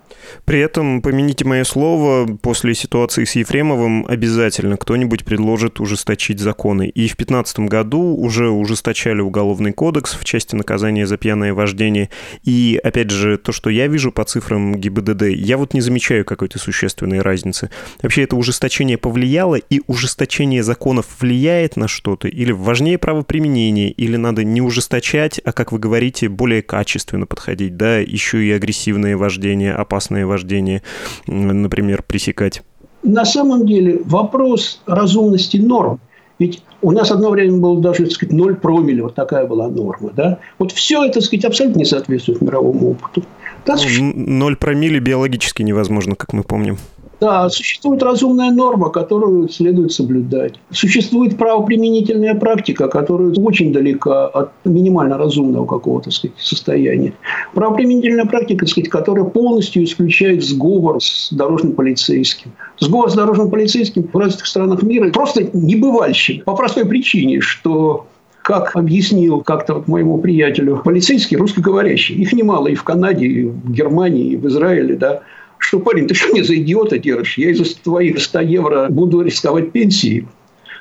При 0.44 0.60
этом, 0.60 1.02
помяните 1.02 1.44
мое 1.44 1.64
слово, 1.64 2.26
после 2.42 2.74
ситуации 2.74 3.24
с 3.24 3.36
Ефремовым 3.36 4.06
обязательно 4.06 4.76
кто-нибудь 4.76 5.24
предложит 5.24 5.80
ужесточить 5.80 6.40
законы. 6.40 6.88
И 6.88 7.02
в 7.08 7.16
2015 7.16 7.60
году 7.60 8.16
уже 8.16 8.48
ужесточали 8.48 9.20
уголовный 9.20 9.72
кодекс 9.72 10.14
в 10.14 10.24
части 10.24 10.54
наказания 10.54 11.06
за 11.06 11.16
пьяное 11.16 11.54
вождение. 11.54 12.10
И, 12.44 12.80
опять 12.82 13.10
же, 13.10 13.38
то, 13.38 13.52
что 13.52 13.70
я 13.70 13.86
вижу 13.86 14.12
по 14.12 14.24
цифрам 14.24 14.74
ГИБДД, 14.74 15.22
я 15.28 15.56
вот 15.56 15.74
не 15.74 15.80
замечаю 15.80 16.24
какой-то 16.24 16.58
существенной 16.58 17.20
разницы. 17.20 17.70
Вообще, 18.02 18.22
это 18.22 18.36
ужесточение 18.36 18.98
повлияло, 18.98 19.56
и 19.56 19.82
ужесточение 19.86 20.62
законов 20.62 21.06
влияет 21.20 21.76
на 21.76 21.88
что-то? 21.88 22.28
Или 22.28 22.52
важнее 22.52 22.98
правоприменение, 22.98 23.90
или 23.90 24.16
надо 24.16 24.44
не 24.44 24.60
ужесточать, 24.60 25.40
а, 25.44 25.52
как 25.52 25.72
вы 25.72 25.78
говорите, 25.78 26.28
более 26.28 26.62
качественно 26.62 27.26
подходить, 27.26 27.76
да, 27.76 27.98
еще 27.98 28.44
и 28.44 28.50
агрессивное 28.50 29.16
вождение, 29.16 29.72
опасное 29.72 30.19
разумное 30.20 30.26
вождение, 30.26 30.82
например, 31.26 32.02
пресекать? 32.02 32.62
На 33.02 33.24
самом 33.24 33.66
деле 33.66 34.00
вопрос 34.04 34.82
разумности 34.86 35.56
норм. 35.56 36.00
Ведь 36.38 36.62
у 36.82 36.90
нас 36.92 37.10
одно 37.10 37.30
время 37.30 37.58
было 37.58 37.80
даже, 37.80 38.04
так 38.04 38.12
сказать, 38.12 38.32
0 38.32 38.56
промилле, 38.56 39.02
вот 39.02 39.14
такая 39.14 39.46
была 39.46 39.68
норма. 39.68 40.10
Да? 40.14 40.38
Вот 40.58 40.72
все 40.72 41.04
это, 41.04 41.14
так 41.14 41.22
сказать, 41.24 41.44
абсолютно 41.44 41.80
не 41.80 41.84
соответствует 41.84 42.40
мировому 42.40 42.90
опыту. 42.90 43.22
Ну, 43.66 44.12
0 44.14 44.56
промилле 44.56 45.00
биологически 45.00 45.62
невозможно, 45.62 46.14
как 46.16 46.32
мы 46.32 46.42
помним. 46.42 46.78
Да, 47.20 47.50
существует 47.50 48.02
разумная 48.02 48.50
норма, 48.50 48.88
которую 48.88 49.50
следует 49.50 49.92
соблюдать. 49.92 50.54
Существует 50.70 51.36
правоприменительная 51.36 52.34
практика, 52.34 52.88
которая 52.88 53.30
очень 53.34 53.74
далека 53.74 54.26
от 54.26 54.50
минимально 54.64 55.18
разумного 55.18 55.66
какого-то 55.66 56.10
сказать, 56.10 56.36
состояния. 56.38 57.12
Правоприменительная 57.52 58.24
практика, 58.24 58.66
сказать, 58.66 58.88
которая 58.88 59.24
полностью 59.24 59.84
исключает 59.84 60.42
сговор 60.42 61.02
с 61.02 61.28
дорожным 61.30 61.74
полицейским. 61.74 62.52
Сговор 62.78 63.10
с 63.10 63.14
дорожным 63.14 63.50
полицейским 63.50 64.08
в 64.10 64.16
разных 64.16 64.46
странах 64.46 64.82
мира 64.82 65.10
просто 65.10 65.46
небывальщик. 65.52 66.44
По 66.44 66.56
простой 66.56 66.86
причине, 66.86 67.40
что 67.40 68.06
как 68.42 68.74
объяснил 68.74 69.42
как-то 69.42 69.74
вот 69.74 69.88
моему 69.88 70.16
приятелю 70.18 70.80
полицейский, 70.82 71.36
русскоговорящий, 71.36 72.14
их 72.14 72.32
немало 72.32 72.68
и 72.68 72.74
в 72.74 72.82
Канаде, 72.82 73.26
и 73.26 73.44
в 73.44 73.70
Германии, 73.70 74.32
и 74.32 74.36
в 74.36 74.48
Израиле, 74.48 74.96
да, 74.96 75.20
что, 75.60 75.78
парень, 75.78 76.08
ты 76.08 76.14
что 76.14 76.32
мне 76.32 76.42
за 76.42 76.56
идиота 76.56 76.98
держишь? 76.98 77.38
Я 77.38 77.50
из-за 77.50 77.64
твоих 77.82 78.20
100 78.20 78.40
евро 78.40 78.86
буду 78.88 79.20
рисковать 79.20 79.70
пенсией. 79.70 80.26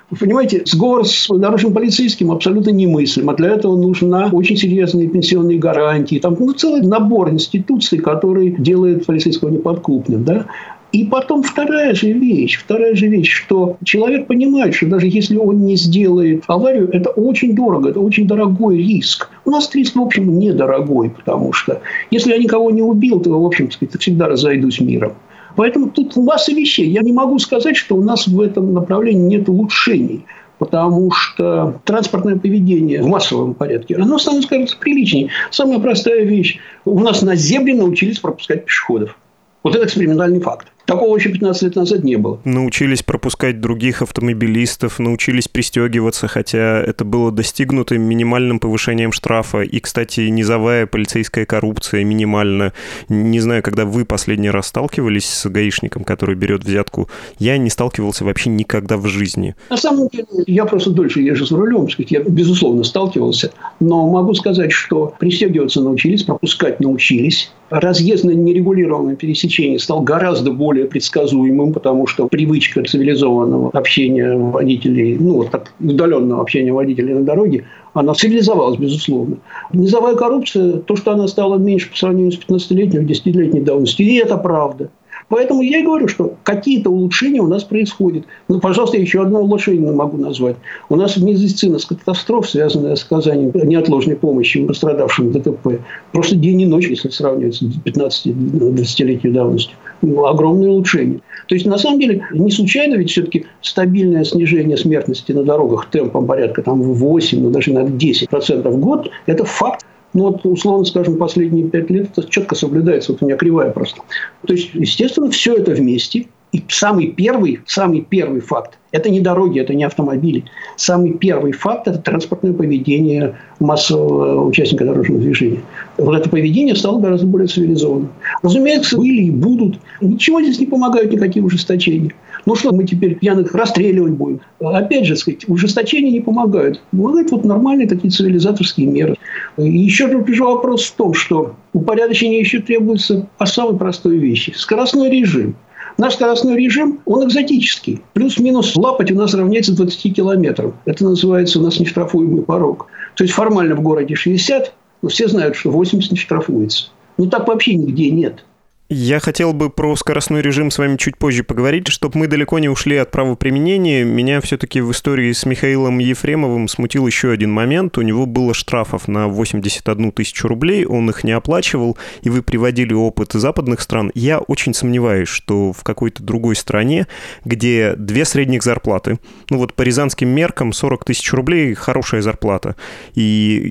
Вы 0.09 0.17
понимаете, 0.17 0.63
сговор 0.65 1.05
с 1.05 1.27
дорожным 1.27 1.73
полицейским 1.73 2.31
абсолютно 2.31 2.71
немыслим. 2.71 3.29
А 3.29 3.35
для 3.35 3.49
этого 3.49 3.77
нужна 3.77 4.29
очень 4.31 4.57
серьезные 4.57 5.07
пенсионные 5.07 5.59
гарантии. 5.59 6.17
Там 6.17 6.35
ну, 6.39 6.51
целый 6.53 6.81
набор 6.81 7.29
институций, 7.29 7.99
который 7.99 8.55
делает 8.57 9.05
полицейского 9.05 9.49
неподкупным. 9.49 10.23
Да? 10.23 10.47
И 10.91 11.05
потом 11.05 11.43
вторая 11.43 11.93
же 11.93 12.11
вещь, 12.11 12.59
вторая 12.59 12.95
же 12.95 13.07
вещь, 13.07 13.31
что 13.31 13.77
человек 13.83 14.25
понимает, 14.25 14.73
что 14.73 14.87
даже 14.87 15.07
если 15.07 15.37
он 15.37 15.63
не 15.65 15.75
сделает 15.75 16.43
аварию, 16.47 16.89
это 16.91 17.11
очень 17.11 17.55
дорого, 17.55 17.89
это 17.89 17.99
очень 17.99 18.27
дорогой 18.27 18.77
риск. 18.77 19.29
У 19.45 19.51
нас 19.51 19.73
риск, 19.75 19.95
в 19.95 20.01
общем, 20.01 20.39
недорогой, 20.39 21.11
потому 21.11 21.53
что 21.53 21.81
если 22.09 22.31
я 22.31 22.39
никого 22.39 22.71
не 22.71 22.81
убил, 22.81 23.19
то, 23.19 23.39
в 23.39 23.45
общем, 23.45 23.69
всегда 23.69 24.27
разойдусь 24.27 24.79
миром. 24.79 25.13
Поэтому 25.55 25.89
тут 25.89 26.15
масса 26.15 26.53
вещей. 26.53 26.89
Я 26.89 27.01
не 27.01 27.11
могу 27.11 27.37
сказать, 27.37 27.77
что 27.77 27.95
у 27.95 28.03
нас 28.03 28.27
в 28.27 28.39
этом 28.41 28.73
направлении 28.73 29.37
нет 29.37 29.49
улучшений 29.49 30.25
потому 30.57 31.09
что 31.11 31.79
транспортное 31.85 32.35
поведение 32.35 33.01
в 33.01 33.07
массовом 33.07 33.53
порядке, 33.53 33.95
оно 33.95 34.17
становится, 34.17 34.49
кажется, 34.49 34.77
приличнее. 34.77 35.29
Самая 35.51 35.79
простая 35.79 36.25
вещь. 36.25 36.59
У 36.83 36.99
нас 36.99 37.21
на 37.21 37.35
земле 37.35 37.75
научились 37.75 38.19
пропускать 38.19 38.65
пешеходов. 38.65 39.17
Вот 39.63 39.75
это 39.75 39.85
экспериментальный 39.85 40.41
факт. 40.41 40.67
Такого 40.89 41.15
еще 41.15 41.29
15 41.29 41.61
лет 41.61 41.75
назад 41.75 42.03
не 42.03 42.15
было. 42.15 42.39
Научились 42.45 43.03
пропускать 43.03 43.61
других 43.61 44.01
автомобилистов, 44.01 44.97
научились 44.97 45.47
пристегиваться, 45.47 46.27
хотя 46.27 46.81
это 46.81 47.05
было 47.05 47.31
достигнуто 47.31 47.95
минимальным 47.99 48.59
повышением 48.59 49.11
штрафа. 49.11 49.61
И, 49.61 49.79
кстати, 49.79 50.21
низовая 50.21 50.87
полицейская 50.87 51.45
коррупция 51.45 52.03
минимально. 52.03 52.73
Не 53.07 53.39
знаю, 53.39 53.61
когда 53.61 53.85
вы 53.85 54.03
последний 54.03 54.49
раз 54.49 54.67
сталкивались 54.67 55.25
с 55.25 55.47
гаишником, 55.47 56.03
который 56.03 56.33
берет 56.33 56.63
взятку. 56.63 57.07
Я 57.37 57.59
не 57.59 57.69
сталкивался 57.69 58.25
вообще 58.25 58.49
никогда 58.49 58.97
в 58.97 59.05
жизни. 59.05 59.55
На 59.69 59.77
самом 59.77 60.07
деле, 60.07 60.25
я 60.47 60.65
просто 60.65 60.89
дольше 60.89 61.21
езжу 61.21 61.45
за 61.45 61.55
рулем. 61.55 61.87
Сказать, 61.87 62.09
я, 62.09 62.21
безусловно, 62.21 62.83
сталкивался. 62.83 63.51
Но 63.79 64.09
могу 64.09 64.33
сказать, 64.33 64.71
что 64.71 65.13
пристегиваться 65.19 65.81
научились, 65.81 66.23
пропускать 66.23 66.79
научились. 66.79 67.51
Разъезд 67.69 68.23
на 68.23 68.31
нерегулированном 68.31 69.15
пересечении 69.15 69.77
стал 69.77 70.01
гораздо 70.01 70.51
более 70.51 70.78
более 70.79 70.87
предсказуемым, 70.87 71.73
потому 71.73 72.07
что 72.07 72.27
привычка 72.27 72.83
цивилизованного 72.83 73.71
общения 73.73 74.35
водителей, 74.35 75.17
ну, 75.19 75.35
вот 75.35 75.51
так 75.51 75.73
удаленного 75.79 76.41
общения 76.41 76.73
водителей 76.73 77.13
на 77.13 77.23
дороге, 77.23 77.65
она 77.93 78.13
цивилизовалась, 78.13 78.79
безусловно. 78.79 79.37
Низовая 79.73 80.15
коррупция, 80.15 80.77
то, 80.77 80.95
что 80.95 81.11
она 81.11 81.27
стала 81.27 81.57
меньше 81.57 81.89
по 81.91 81.97
сравнению 81.97 82.31
с 82.31 82.39
15-летней, 82.39 83.05
10-летней 83.05 83.61
давностью, 83.61 84.05
и 84.05 84.15
это 84.15 84.37
правда. 84.37 84.89
Поэтому 85.27 85.61
я 85.61 85.79
и 85.79 85.83
говорю, 85.83 86.07
что 86.07 86.33
какие-то 86.43 86.89
улучшения 86.89 87.41
у 87.41 87.47
нас 87.47 87.63
происходят. 87.63 88.25
Ну, 88.47 88.59
пожалуйста, 88.59 88.97
еще 88.97 89.21
одно 89.21 89.41
улучшение 89.41 89.91
могу 89.91 90.17
назвать. 90.17 90.55
У 90.89 90.95
нас 90.95 91.17
медицина 91.17 91.77
с 91.77 91.85
катастроф, 91.85 92.49
связанная 92.49 92.95
с 92.95 93.03
оказанием 93.03 93.51
неотложной 93.53 94.15
помощи 94.15 94.65
пострадавшим 94.65 95.31
ДТП, 95.31 95.81
просто 96.11 96.35
день 96.35 96.61
и 96.61 96.65
ночь, 96.65 96.87
если 96.87 97.09
сравнивать 97.09 97.55
с 97.55 97.61
15-20-летней 97.61 99.31
давностью. 99.31 99.77
Огромное 100.01 100.69
улучшение. 100.69 101.19
То 101.47 101.55
есть, 101.55 101.65
на 101.65 101.77
самом 101.77 101.99
деле, 101.99 102.25
не 102.31 102.51
случайно 102.51 102.95
ведь 102.95 103.11
все-таки 103.11 103.45
стабильное 103.61 104.23
снижение 104.23 104.77
смертности 104.77 105.31
на 105.31 105.43
дорогах 105.43 105.89
темпом 105.89 106.25
порядка 106.25 106.61
там, 106.61 106.81
в 106.81 106.93
8, 106.93 107.41
ну, 107.41 107.49
даже 107.49 107.73
на 107.73 107.79
10% 107.79 108.69
в 108.69 108.79
год– 108.79 109.09
это 109.25 109.45
факт. 109.45 109.85
Ну, 110.13 110.23
вот, 110.23 110.43
условно 110.43 110.85
скажем, 110.85 111.17
последние 111.17 111.67
пять 111.67 111.89
лет 111.89 112.09
это 112.15 112.27
четко 112.27 112.55
соблюдается. 112.55 113.11
Вот 113.11 113.21
у 113.21 113.25
меня 113.25 113.37
кривая 113.37 113.71
просто. 113.71 114.01
То 114.45 114.53
есть, 114.53 114.71
естественно, 114.73 115.29
все 115.29 115.55
это 115.55 115.71
вместе. 115.71 116.27
И 116.51 116.63
самый 116.67 117.07
первый, 117.07 117.59
самый 117.67 118.01
первый 118.01 118.41
факт– 118.41 118.79
это 118.91 119.11
не 119.11 119.19
дороги, 119.19 119.59
это 119.59 119.75
не 119.75 119.83
автомобили. 119.83 120.45
Самый 120.77 121.13
первый 121.13 121.51
факт– 121.51 121.87
это 121.87 121.99
транспортное 121.99 122.53
поведение 122.53 123.35
массового 123.59 124.45
участника 124.47 124.83
дорожного 124.83 125.21
движения. 125.21 125.61
Вот 125.97 126.17
это 126.17 126.27
поведение 126.27 126.75
стало 126.75 126.99
гораздо 126.99 127.27
более 127.27 127.47
цивилизованным. 127.47 128.09
Разумеется, 128.41 128.97
были 128.97 129.23
и 129.23 129.31
будут. 129.31 129.79
Ничего 130.01 130.41
здесь 130.41 130.59
не 130.59 130.65
помогают 130.65 131.11
никакие 131.11 131.45
ужесточения. 131.45 132.13
Ну 132.47 132.55
что, 132.55 132.73
мы 132.73 132.85
теперь 132.85 133.15
пьяных 133.15 133.53
расстреливать 133.53 134.13
будем? 134.13 134.41
Опять 134.59 135.05
же, 135.05 135.15
сказать, 135.17 135.47
ужесточения 135.47 136.11
не 136.11 136.21
помогают. 136.21 136.81
Помогают 136.89 137.29
вот 137.29 137.45
нормальные 137.45 137.87
такие 137.87 138.09
цивилизаторские 138.09 138.87
меры. 138.87 139.17
И 139.57 139.69
еще 139.69 140.07
тут 140.07 140.27
же 140.27 140.43
вопрос 140.43 140.85
в 140.85 140.95
том, 140.95 141.13
что 141.13 141.55
упорядочение 141.73 142.39
еще 142.39 142.59
требуется 142.59 143.27
по 143.37 143.45
самой 143.45 143.77
простой 143.77 144.17
вещи. 144.17 144.51
Скоростной 144.55 145.11
режим. 145.11 145.55
Наш 145.99 146.13
скоростной 146.13 146.55
режим, 146.55 147.01
он 147.05 147.27
экзотический. 147.27 148.01
Плюс-минус 148.13 148.73
лапать 148.77 149.11
у 149.11 149.15
нас 149.15 149.33
равняется 149.33 149.75
20 149.75 150.15
километрам. 150.15 150.73
Это 150.85 151.03
называется 151.03 151.59
у 151.59 151.61
нас 151.61 151.77
нештрафуемый 151.77 152.41
порог. 152.41 152.87
То 153.17 153.25
есть 153.25 153.33
формально 153.33 153.75
в 153.75 153.81
городе 153.81 154.15
60, 154.15 154.73
но 155.01 155.09
все 155.09 155.27
знают, 155.27 155.57
что 155.57 155.71
80 155.71 156.13
не 156.13 156.17
штрафуется. 156.17 156.85
Ну 157.17 157.29
так 157.29 157.49
вообще 157.49 157.73
нигде 157.73 158.11
нет. 158.11 158.45
Я 158.91 159.19
хотел 159.19 159.53
бы 159.53 159.69
про 159.69 159.95
скоростной 159.95 160.41
режим 160.41 160.71
с 160.71 160.79
вами 160.79 160.97
чуть 160.97 161.15
позже 161.15 161.43
поговорить, 161.43 161.89
чтобы 161.89 162.17
мы 162.17 162.27
далеко 162.27 162.57
не 162.57 162.69
ушли 162.69 162.97
от 162.97 163.11
правоприменения. 163.11 164.03
Меня 164.03 164.41
все-таки 164.41 164.81
в 164.81 164.91
истории 164.91 165.31
с 165.31 165.45
Михаилом 165.45 165.99
Ефремовым 165.99 166.67
смутил 166.67 167.05
еще 167.05 167.29
один 167.29 167.51
момент. 167.51 167.99
У 167.99 168.01
него 168.01 168.25
было 168.25 168.55
штрафов 168.55 169.07
на 169.07 169.27
81 169.27 170.11
тысячу 170.11 170.47
рублей, 170.47 170.87
он 170.87 171.07
их 171.07 171.23
не 171.23 171.33
оплачивал, 171.33 171.99
и 172.23 172.31
вы 172.31 172.41
приводили 172.41 172.93
опыт 172.93 173.33
западных 173.33 173.81
стран. 173.81 174.11
Я 174.15 174.39
очень 174.39 174.73
сомневаюсь, 174.73 175.29
что 175.29 175.71
в 175.71 175.83
какой-то 175.83 176.23
другой 176.23 176.55
стране, 176.55 177.05
где 177.45 177.93
две 177.95 178.25
средних 178.25 178.63
зарплаты, 178.63 179.19
ну 179.51 179.59
вот 179.59 179.75
по 179.75 179.83
рязанским 179.83 180.29
меркам 180.29 180.73
40 180.73 181.05
тысяч 181.05 181.31
рублей– 181.31 181.73
хорошая 181.75 182.23
зарплата. 182.23 182.75
И 183.13 183.21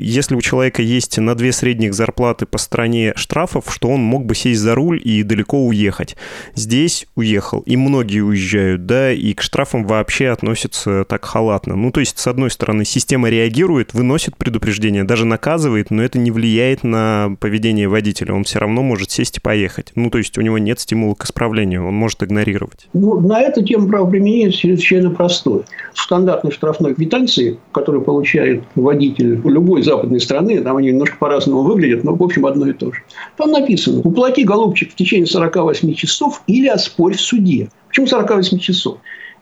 если 0.01 0.37
у 0.37 0.41
человека 0.41 0.81
есть 0.81 1.19
на 1.19 1.35
две 1.35 1.51
средних 1.51 1.95
зарплаты 1.95 2.47
по 2.47 2.59
стране 2.59 3.15
штрафов, 3.17 3.65
что 3.75 3.89
он 3.89 4.01
мог 4.01 4.25
бы 4.25 4.37
сесть 4.37 4.61
за 4.61 4.77
руль 4.77 5.03
и 5.09 5.23
далеко 5.23 5.65
уехать. 5.65 6.17
Здесь 6.55 7.07
уехал, 7.15 7.61
и 7.61 7.77
многие 7.77 8.21
уезжают, 8.21 8.85
да, 8.85 9.11
и 9.11 9.33
к 9.33 9.41
штрафам 9.41 9.87
вообще 9.87 10.29
относятся 10.29 11.07
так 11.09 11.25
халатно. 11.25 11.77
Ну, 11.77 11.91
то 11.91 12.01
есть, 12.01 12.19
с 12.19 12.27
одной 12.27 12.51
стороны, 12.51 12.85
система 12.85 13.31
реагирует, 13.31 13.95
выносит 13.95 14.37
предупреждение, 14.37 15.05
даже 15.05 15.25
наказывает, 15.25 15.91
но 15.91 16.03
это 16.03 16.19
не 16.19 16.31
влияет 16.31 16.85
на 16.85 17.37
поведение 17.41 17.89
водителя. 17.89 18.35
Он 18.35 18.45
все 18.45 18.59
равно 18.59 18.83
может 18.83 19.11
сесть 19.11 19.39
и 19.39 19.41
поехать. 19.41 19.93
Ну, 19.95 20.11
то 20.11 20.19
есть, 20.19 20.37
у 20.37 20.43
него 20.43 20.59
нет 20.59 20.79
стимула 20.79 21.15
к 21.15 21.25
исправлению, 21.25 21.87
он 21.87 21.95
может 21.95 22.23
игнорировать. 22.23 22.89
Ну, 22.93 23.19
на 23.21 23.41
эту 23.41 23.65
тему 23.65 23.89
правоприменения 23.89 24.53
чрезвычайно 24.53 25.11
простое. 25.11 25.63
В 25.95 26.01
стандартной 26.01 26.53
штрафной 26.53 26.95
квитанции, 26.95 27.59
которую 27.73 28.03
получает 28.03 28.63
водитель 28.75 29.41
любой 29.43 29.83
западной 29.83 30.21
страны, 30.21 30.61
там 30.61 30.77
они 30.77 30.89
немножко 30.89 31.17
по-разному 31.17 31.63
выглядят, 31.63 32.05
но, 32.05 32.15
в 32.15 32.23
общем, 32.23 32.45
одно 32.45 32.69
и 32.69 32.73
то 32.75 32.93
же. 32.93 33.01
Там 33.39 33.53
написано, 33.53 34.01
уплати, 34.01 34.45
голубчик, 34.45 34.98
течение 34.99 35.27
48 35.27 35.95
часов 35.95 36.43
или 36.47 36.67
оспорь 36.67 37.17
в 37.17 37.21
суде. 37.21 37.71
Почему 37.89 38.07
48 38.07 38.59
часов? 38.59 38.99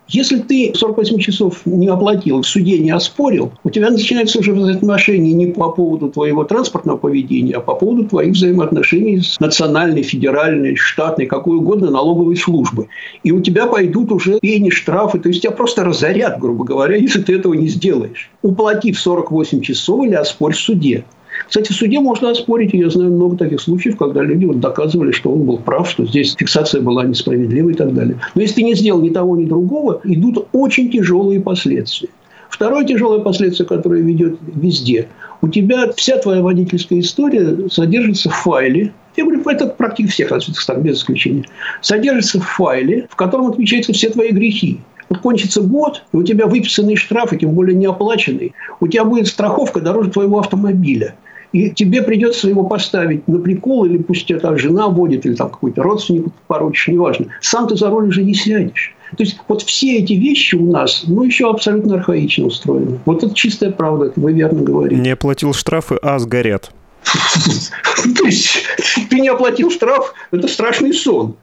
Если 0.09 0.39
ты 0.39 0.73
48 0.73 1.19
часов 1.19 1.63
не 1.65 1.89
оплатил, 1.89 2.43
в 2.43 2.47
суде 2.47 2.79
не 2.79 2.93
оспорил, 2.93 3.51
у 3.65 3.71
тебя 3.71 3.91
начинается 3.91 4.39
уже 4.39 4.53
взаимоотношения 4.53 5.33
не 5.33 5.47
по 5.47 5.71
поводу 5.71 6.09
твоего 6.11 6.45
транспортного 6.45 6.97
поведения, 6.97 7.55
а 7.55 7.61
по 7.61 7.75
поводу 7.75 8.05
твоих 8.05 8.35
взаимоотношений 8.35 9.21
с 9.21 9.41
национальной, 9.41 10.05
федеральной, 10.05 10.77
штатной, 10.77 11.27
какой 11.27 11.57
угодно 11.57 11.91
налоговой 11.91 12.37
службой. 12.37 12.89
И 13.25 13.33
у 13.33 13.41
тебя 13.41 13.67
пойдут 13.67 14.13
уже 14.13 14.39
пени, 14.39 14.71
штрафы, 14.71 15.19
то 15.19 15.29
есть 15.29 15.43
тебя 15.43 15.51
просто 15.51 15.83
разорят, 15.83 16.39
грубо 16.39 16.65
говоря, 16.65 16.95
если 17.07 17.21
ты 17.21 17.35
этого 17.35 17.55
не 17.55 17.67
сделаешь. 17.67 18.31
Уплатив 18.43 19.01
48 19.01 19.61
часов 19.61 20.07
или 20.07 20.15
оспорь 20.15 20.55
в 20.55 20.59
суде. 20.59 21.05
Кстати, 21.47 21.73
в 21.73 21.77
суде 21.77 22.01
можно 22.01 22.31
оспорить, 22.31 22.73
я 22.73 22.91
знаю 22.91 23.13
много 23.13 23.37
таких 23.37 23.61
случаев, 23.61 23.97
когда 23.97 24.23
люди 24.23 24.45
вот 24.45 24.61
доказывали, 24.61 25.13
что 25.13 25.33
он 25.33 25.45
был 25.45 25.59
прав, 25.59 25.89
что 25.89 26.05
здесь 26.07 26.35
фиксация 26.37 26.81
была 26.81 27.05
несправедлива 27.05 27.71
и 27.71 27.75
так 27.75 27.95
далее. 27.95 28.19
Но 28.35 28.43
если 28.43 28.57
ты 28.57 28.63
не 28.63 28.75
сделал 28.75 29.01
ни 29.01 29.11
того, 29.11 29.37
ни 29.37 29.45
другого, 29.45 30.01
идут 30.05 30.49
очень 30.53 30.91
тяжелые 30.91 31.41
последствия. 31.41 32.09
Второе 32.49 32.85
тяжелое 32.85 33.21
последствие, 33.21 33.67
которое 33.67 34.03
ведет 34.03 34.39
везде. 34.55 35.09
У 35.43 35.49
тебя 35.49 35.93
вся 35.97 36.17
твоя 36.19 36.43
водительская 36.43 37.01
история 37.01 37.69
содержится 37.69 38.31
в 38.31 38.35
файле, 38.35 38.93
я 39.17 39.25
говорю, 39.25 39.43
это 39.49 39.67
практически 39.67 40.15
всех 40.15 40.31
развитых 40.31 40.61
стран, 40.61 40.83
без 40.83 40.99
исключения, 40.99 41.45
содержится 41.81 42.41
в 42.41 42.45
файле, 42.45 43.09
в 43.11 43.17
котором 43.17 43.47
отмечаются 43.47 43.93
все 43.93 44.11
твои 44.11 44.31
грехи. 44.31 44.81
Вот 45.09 45.21
кончится 45.21 45.63
год, 45.63 46.03
и 46.13 46.17
у 46.17 46.23
тебя 46.23 46.47
выписанный 46.47 46.97
штраф, 46.97 47.33
и 47.33 47.39
тем 47.39 47.53
более 47.53 47.75
не 47.75 47.87
оплаченный, 47.87 48.53
у 48.81 48.89
тебя 48.89 49.05
будет 49.05 49.29
страховка 49.29 49.81
дороже 49.81 50.11
твоего 50.11 50.39
автомобиля. 50.39 51.15
И 51.57 51.71
тебе 51.71 52.03
придется 52.03 52.49
его 52.49 52.65
поставить 52.65 53.27
на 53.27 53.39
прикол, 53.39 53.87
или 53.87 53.97
пусть 53.97 54.31
это 54.31 54.59
жена 54.59 54.89
водит, 54.89 55.25
или 55.25 55.35
там 55.35 55.49
какой-то 55.49 55.83
родственник 55.83 56.27
порочишь, 56.47 56.89
неважно. 56.89 57.29
Сам 57.41 57.67
ты 57.67 57.77
за 57.77 57.89
руль 57.89 58.09
уже 58.09 58.23
не 58.23 58.35
сядешь. 58.35 58.95
То 59.17 59.23
есть 59.23 59.39
вот 59.49 59.63
все 59.63 59.97
эти 59.97 60.13
вещи 60.13 60.55
у 60.55 60.71
нас, 60.71 61.05
ну, 61.07 61.23
еще 61.23 61.49
абсолютно 61.49 61.95
архаично 61.95 62.45
устроены. 62.45 62.99
Вот 63.07 63.25
это 63.25 63.35
чистая 63.35 63.71
правда, 63.71 64.13
вы 64.17 64.35
верно 64.35 64.63
говорите. 64.63 65.01
Не 65.01 65.13
оплатил 65.13 65.55
штрафы, 65.55 65.97
а 66.03 66.19
сгорят. 66.19 66.73
То 68.17 68.25
есть 68.27 68.65
ты 69.11 69.21
не 69.21 69.29
оплатил 69.29 69.71
штраф, 69.71 70.15
это 70.31 70.49
страшный 70.49 70.93
сон. 70.93 71.37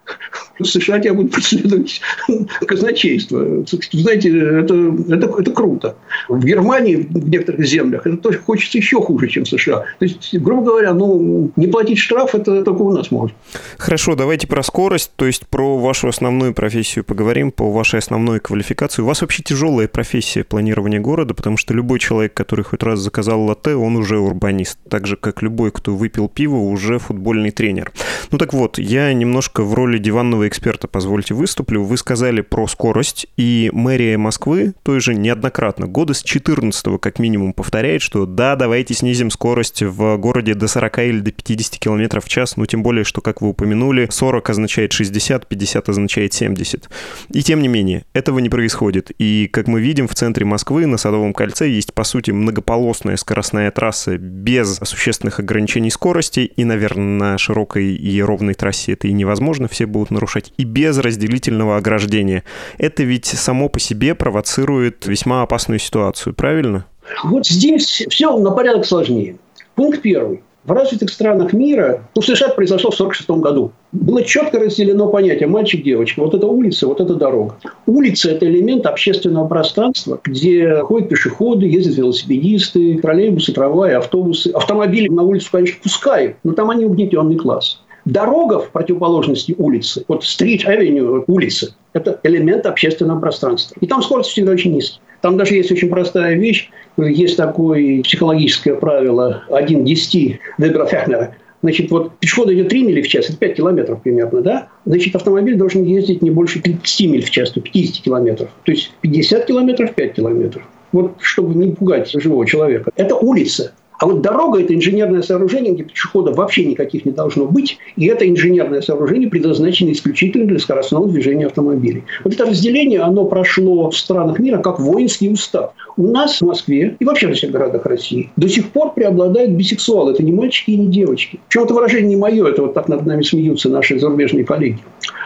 США 0.62 1.00
тебя 1.00 1.13
будет 1.13 1.32
преследовать 1.32 2.01
казначейство. 2.67 3.65
Знаете, 3.91 4.29
это, 4.29 4.96
это, 5.10 5.41
это 5.41 5.51
круто. 5.51 5.96
В 6.29 6.43
Германии, 6.43 6.96
в 6.96 7.29
некоторых 7.29 7.65
землях, 7.65 8.05
это 8.05 8.17
тоже 8.17 8.39
хочется 8.39 8.77
еще 8.77 9.01
хуже, 9.01 9.27
чем 9.27 9.46
в 9.46 9.50
США. 9.50 9.86
То 10.00 10.05
есть, 10.05 10.36
грубо 10.38 10.63
говоря, 10.63 10.93
ну, 10.93 11.51
не 11.55 11.67
платить 11.67 11.98
штраф, 11.98 12.36
это 12.36 12.63
только 12.63 12.82
у 12.82 12.91
нас 12.91 13.12
может. 13.12 13.36
Хорошо, 13.77 14.15
давайте 14.15 14.48
про 14.48 14.63
скорость, 14.63 15.12
то 15.15 15.25
есть 15.25 15.48
про 15.48 15.77
вашу 15.77 16.08
основную 16.08 16.53
профессию 16.53 17.03
поговорим, 17.03 17.51
по 17.51 17.72
вашей 17.72 18.00
основной 18.00 18.39
квалификации. 18.39 19.01
У 19.01 19.05
вас 19.05 19.22
вообще 19.22 19.43
тяжелая 19.43 19.88
профессия 19.88 20.43
планирования 20.43 21.00
города, 21.00 21.34
потому 21.34 21.58
что 21.58 21.74
любой 21.74 22.00
человек, 22.00 22.34
который 22.34 22.63
хоть 22.63 22.84
раз 22.84 23.00
заказал 23.00 23.41
латте, 23.43 23.75
он 23.75 23.96
уже 23.96 24.20
урбанист. 24.20 24.77
Так 24.89 25.08
же, 25.08 25.15
как 25.15 25.41
любой, 25.41 25.53
кто 25.72 25.96
выпил 25.96 26.28
пиво, 26.28 26.58
уже 26.58 27.00
футбольный 27.00 27.52
тренер. 27.52 27.92
Ну 28.32 28.38
так 28.38 28.54
вот, 28.54 28.78
я 28.78 29.14
немножко 29.14 29.64
в 29.64 29.74
роли 29.74 29.98
диванного 29.98 30.48
эксперта, 30.48 30.88
позвольте, 30.88 31.34
выступлю. 31.34 31.84
Вы 31.84 31.98
сказали 31.98 32.42
про 32.42 32.68
скорость, 32.68 33.28
и 33.38 33.70
мэрия 33.74 34.18
Москвы 34.18 34.74
той 34.84 35.00
же 35.00 35.14
неоднократно, 35.16 35.88
года 35.88 36.14
с 36.14 36.24
14 36.24 37.00
как 37.00 37.20
минимум 37.20 37.54
повторяет, 37.54 38.02
что 38.02 38.26
да, 38.26 38.56
давайте 38.56 38.94
снизим 38.94 39.30
скорость 39.30 39.84
в 39.84 40.18
городе 40.18 40.54
до 40.54 40.68
40 40.68 41.00
или 41.00 41.20
до 41.20 41.32
50 41.32 41.80
км 41.80 42.22
в 42.22 42.28
час, 42.28 42.58
ну 42.58 42.66
тем 42.66 42.84
более, 42.84 43.04
что, 43.04 43.22
как 43.22 43.42
вы 43.42 43.50
упомянули, 43.50 44.08
40 44.10 44.50
означает 44.50 44.94
60, 44.94 45.48
50 45.48 45.90
означает 45.90 46.34
70. 46.34 46.90
И 47.32 47.44
тем 47.44 47.62
не 47.62 47.68
менее, 47.68 48.06
этого 48.14 48.40
не 48.40 48.50
происходит. 48.50 49.12
И, 49.18 49.50
как 49.52 49.68
мы 49.68 49.82
видим, 49.82 50.08
в 50.08 50.16
центре 50.16 50.46
Москвы 50.46 50.86
на 50.86 50.98
Садовом 50.98 51.34
кольце 51.34 51.70
есть, 51.70 51.94
по 51.94 52.04
сути, 52.04 52.32
многополосная 52.32 53.18
скоростная 53.18 53.72
трасса 53.72 54.18
без 54.18 54.80
существенных 54.84 55.40
ограничений 55.44 55.92
скорости, 55.92 56.40
и, 56.56 56.64
наверное, 56.64 57.32
на 57.32 57.38
широкой 57.38 57.94
и 57.94 58.22
ровной 58.22 58.54
трассе 58.54 58.94
это 58.94 59.08
и 59.08 59.14
невозможно, 59.14 59.68
все 59.68 59.86
будут 59.86 60.12
нарушать, 60.12 60.54
и 60.58 60.64
без 60.64 60.98
разделительного 60.98 61.78
ограждения. 61.78 62.44
Это 62.78 63.04
ведь 63.04 63.26
само 63.26 63.70
по 63.70 63.80
себе 63.80 64.16
провоцирует 64.16 65.06
весьма 65.06 65.44
опасную 65.44 65.80
ситуацию, 65.80 66.34
правильно? 66.34 66.86
Вот 67.24 67.46
здесь 67.46 68.06
все 68.10 68.38
на 68.38 68.52
порядок 68.52 68.86
сложнее. 68.86 69.38
Пункт 69.76 70.02
первый. 70.02 70.42
В 70.65 70.72
развитых 70.72 71.10
странах 71.10 71.51
мира, 71.51 72.08
ну, 72.15 72.22
в 72.22 72.25
США 72.25 72.48
это 72.48 72.55
произошло 72.55 72.89
в 72.89 72.93
1946 72.93 73.41
году, 73.41 73.74
было 73.91 74.24
четко 74.24 74.60
разделено 74.60 75.10
понятие 75.10 75.50
мальчик-девочка. 75.50 76.22
Вот 76.22 76.34
это 76.34 76.48
улица, 76.48 76.88
вот 76.88 77.01
это 77.01 77.15
дорога. 77.15 77.58
Улица– 77.86 78.32
это 78.32 78.46
элемент 78.46 78.86
общественного 78.86 79.46
пространства, 79.46 80.22
где 80.24 80.77
ходят 80.77 81.10
пешеходы, 81.10 81.65
ездят 81.65 81.98
велосипедисты, 81.98 82.98
троллейбусы, 83.00 83.51
трамваи, 83.51 83.93
автобусы. 83.93 84.51
Автомобили 84.51 85.10
на 85.10 85.24
улицу, 85.24 85.50
конечно, 85.51 85.82
пускают, 85.84 86.38
но 86.46 86.53
там 86.53 86.70
они 86.70 86.86
угнетенный 86.86 87.36
класс. 87.36 87.82
Дорога 88.05 88.60
в 88.60 88.70
противоположности 88.72 89.55
улицы, 89.58 90.05
вот 90.08 90.24
стрит 90.24 90.65
авеню 90.65 91.25
улица, 91.27 91.75
это 91.91 92.22
элемент 92.24 92.65
общественного 92.65 93.20
пространства. 93.20 93.75
И 93.82 93.88
там 93.88 94.01
скорость 94.01 94.29
всегда 94.29 94.53
очень 94.53 94.74
низкая. 94.74 95.01
Там 95.24 95.38
даже 95.38 95.56
есть 95.56 95.72
очень 95.72 95.88
простая 95.88 96.36
вещь. 96.36 96.69
Есть 96.98 97.38
такое 97.38 98.04
психологическое 98.04 98.76
правило 98.76 99.45
1 99.50 99.86
10 99.86 100.39
Вебера 100.58 100.86
Фехнера. 100.86 101.36
Значит, 101.62 101.91
вот 101.91 102.19
пешеход 102.19 102.52
идет 102.52 102.67
3 102.67 102.84
мили 102.84 103.02
в 103.02 103.08
час, 103.08 103.30
это 103.30 103.38
5 103.38 103.56
километров 103.56 104.02
примерно, 104.02 104.41
да? 104.41 104.67
Значит, 104.86 105.15
автомобиль 105.15 105.56
должен 105.56 105.86
ездить 105.86 106.21
не 106.21 106.30
больше 106.30 106.62
30 106.62 107.10
миль 107.10 107.24
в 107.24 107.30
час, 107.30 107.52
то 107.52 107.62
50 107.62 108.04
километров. 108.04 108.50
То 108.65 108.74
есть 108.74 108.91
50 109.00 109.45
километров, 109.45 109.95
5 109.95 110.13
километров. 110.13 110.63
Вот 110.91 111.15
чтобы 111.21 111.56
не 111.56 111.71
пугать 111.71 112.12
живого 112.12 112.45
человека. 112.45 112.91
Это 112.98 113.15
улица. 113.15 113.71
А 113.99 114.06
вот 114.06 114.21
дорога– 114.21 114.60
это 114.62 114.73
инженерное 114.75 115.21
сооружение, 115.21 115.73
где 115.73 115.84
пешеходов 115.84 116.36
вообще 116.36 116.65
никаких 116.65 117.06
не 117.06 117.12
должно 117.12 117.45
быть. 117.45 117.77
И 117.95 118.06
это 118.06 118.27
инженерное 118.27 118.82
сооружение 118.82 119.29
предназначено 119.29 119.91
исключительно 119.91 120.45
для 120.45 120.60
скоростного 120.60 121.08
движения 121.08 121.45
автомобилей. 121.45 122.03
Вот 122.23 122.34
это 122.34 122.45
разделение, 122.45 123.01
оно 123.01 123.25
прошло 123.25 123.89
в 123.89 123.97
странах 123.97 124.39
мира 124.39 124.58
как 124.58 124.79
воинский 124.79 125.29
устав. 125.29 125.71
У 125.95 126.08
нас 126.08 126.41
в 126.41 126.45
Москве 126.45 126.95
и 126.99 127.06
вообще 127.06 127.27
во 127.27 127.34
всех 127.34 127.51
городах 127.51 127.86
России 127.86 128.32
до 128.36 128.49
сих 128.49 128.69
пор 128.69 128.93
преобладают 128.93 129.51
бисексуалы. 129.51 130.13
Это 130.13 130.23
не 130.23 130.32
мальчики 130.32 130.71
и 130.71 130.77
не 130.77 130.88
девочки. 130.88 131.39
Причем 131.47 131.63
это 131.63 131.73
выражение 131.73 132.10
не 132.10 132.15
мое, 132.15 132.47
это 132.47 132.63
вот 132.63 132.73
так 132.73 132.88
над 132.89 133.06
нами 133.06 133.21
смеются 133.21 133.69
наши 133.69 133.99
зарубежные 133.99 134.43
коллеги. 134.43 134.79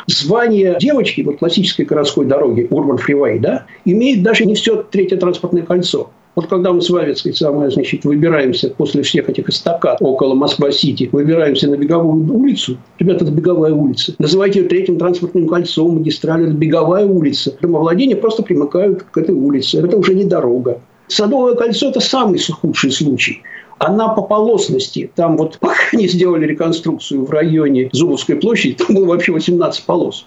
Звание 0.08 0.78
девочки, 0.80 1.22
вот 1.22 1.38
классической 1.38 1.86
городской 1.86 2.26
дороги, 2.26 2.68
Urban 2.70 2.98
Freeway, 2.98 3.40
да, 3.40 3.66
имеет 3.86 4.24
даже 4.24 4.46
не 4.46 4.56
все 4.56 4.84
третье 4.84 5.18
транспортное 5.18 5.64
кольцо. 5.64 6.12
Вот 6.38 6.46
когда 6.46 6.72
мы 6.72 6.84
с 6.84 6.90
вами, 6.92 7.08
так 7.08 7.18
сказать, 7.18 7.36
самое, 7.36 7.72
значит, 7.72 8.06
выбираемся 8.06 8.70
после 8.70 9.02
всех 9.02 9.28
этих 9.28 9.50
эстакад 9.50 9.98
около 10.02 10.36
Москва-Сити, 10.36 11.10
выбираемся 11.12 11.68
на 11.68 11.78
беговую 11.78 12.32
улицу, 12.32 12.78
ребята, 13.00 13.26
это 13.26 13.34
беговая 13.34 13.74
улица. 13.74 14.14
Называйте 14.20 14.60
ее 14.60 14.68
третьим 14.68 15.00
транспортным 15.00 15.48
кольцом, 15.48 15.96
магистраль, 15.96 16.44
это 16.44 16.54
беговая 16.54 17.08
улица. 17.08 17.58
Домовладения 17.60 18.16
просто 18.16 18.44
примыкают 18.44 19.02
к 19.02 19.18
этой 19.18 19.34
улице. 19.34 19.80
Это 19.80 19.98
уже 19.98 20.14
не 20.14 20.26
дорога. 20.26 20.80
Садовое 21.08 21.56
кольцо– 21.56 21.90
это 21.90 22.02
самый 22.02 22.40
худший 22.40 22.92
случай. 22.92 23.42
Она 23.80 24.10
по 24.10 24.22
полосности, 24.22 25.12
там 25.16 25.38
вот 25.38 25.58
пока 25.60 25.76
не 25.94 26.08
сделали 26.08 26.46
реконструкцию 26.46 27.26
в 27.26 27.30
районе 27.30 27.90
Зубовской 27.94 28.36
площади, 28.36 28.76
там 28.76 28.96
было 28.96 29.06
вообще 29.06 29.32
18 29.32 29.84
полос. 29.86 30.26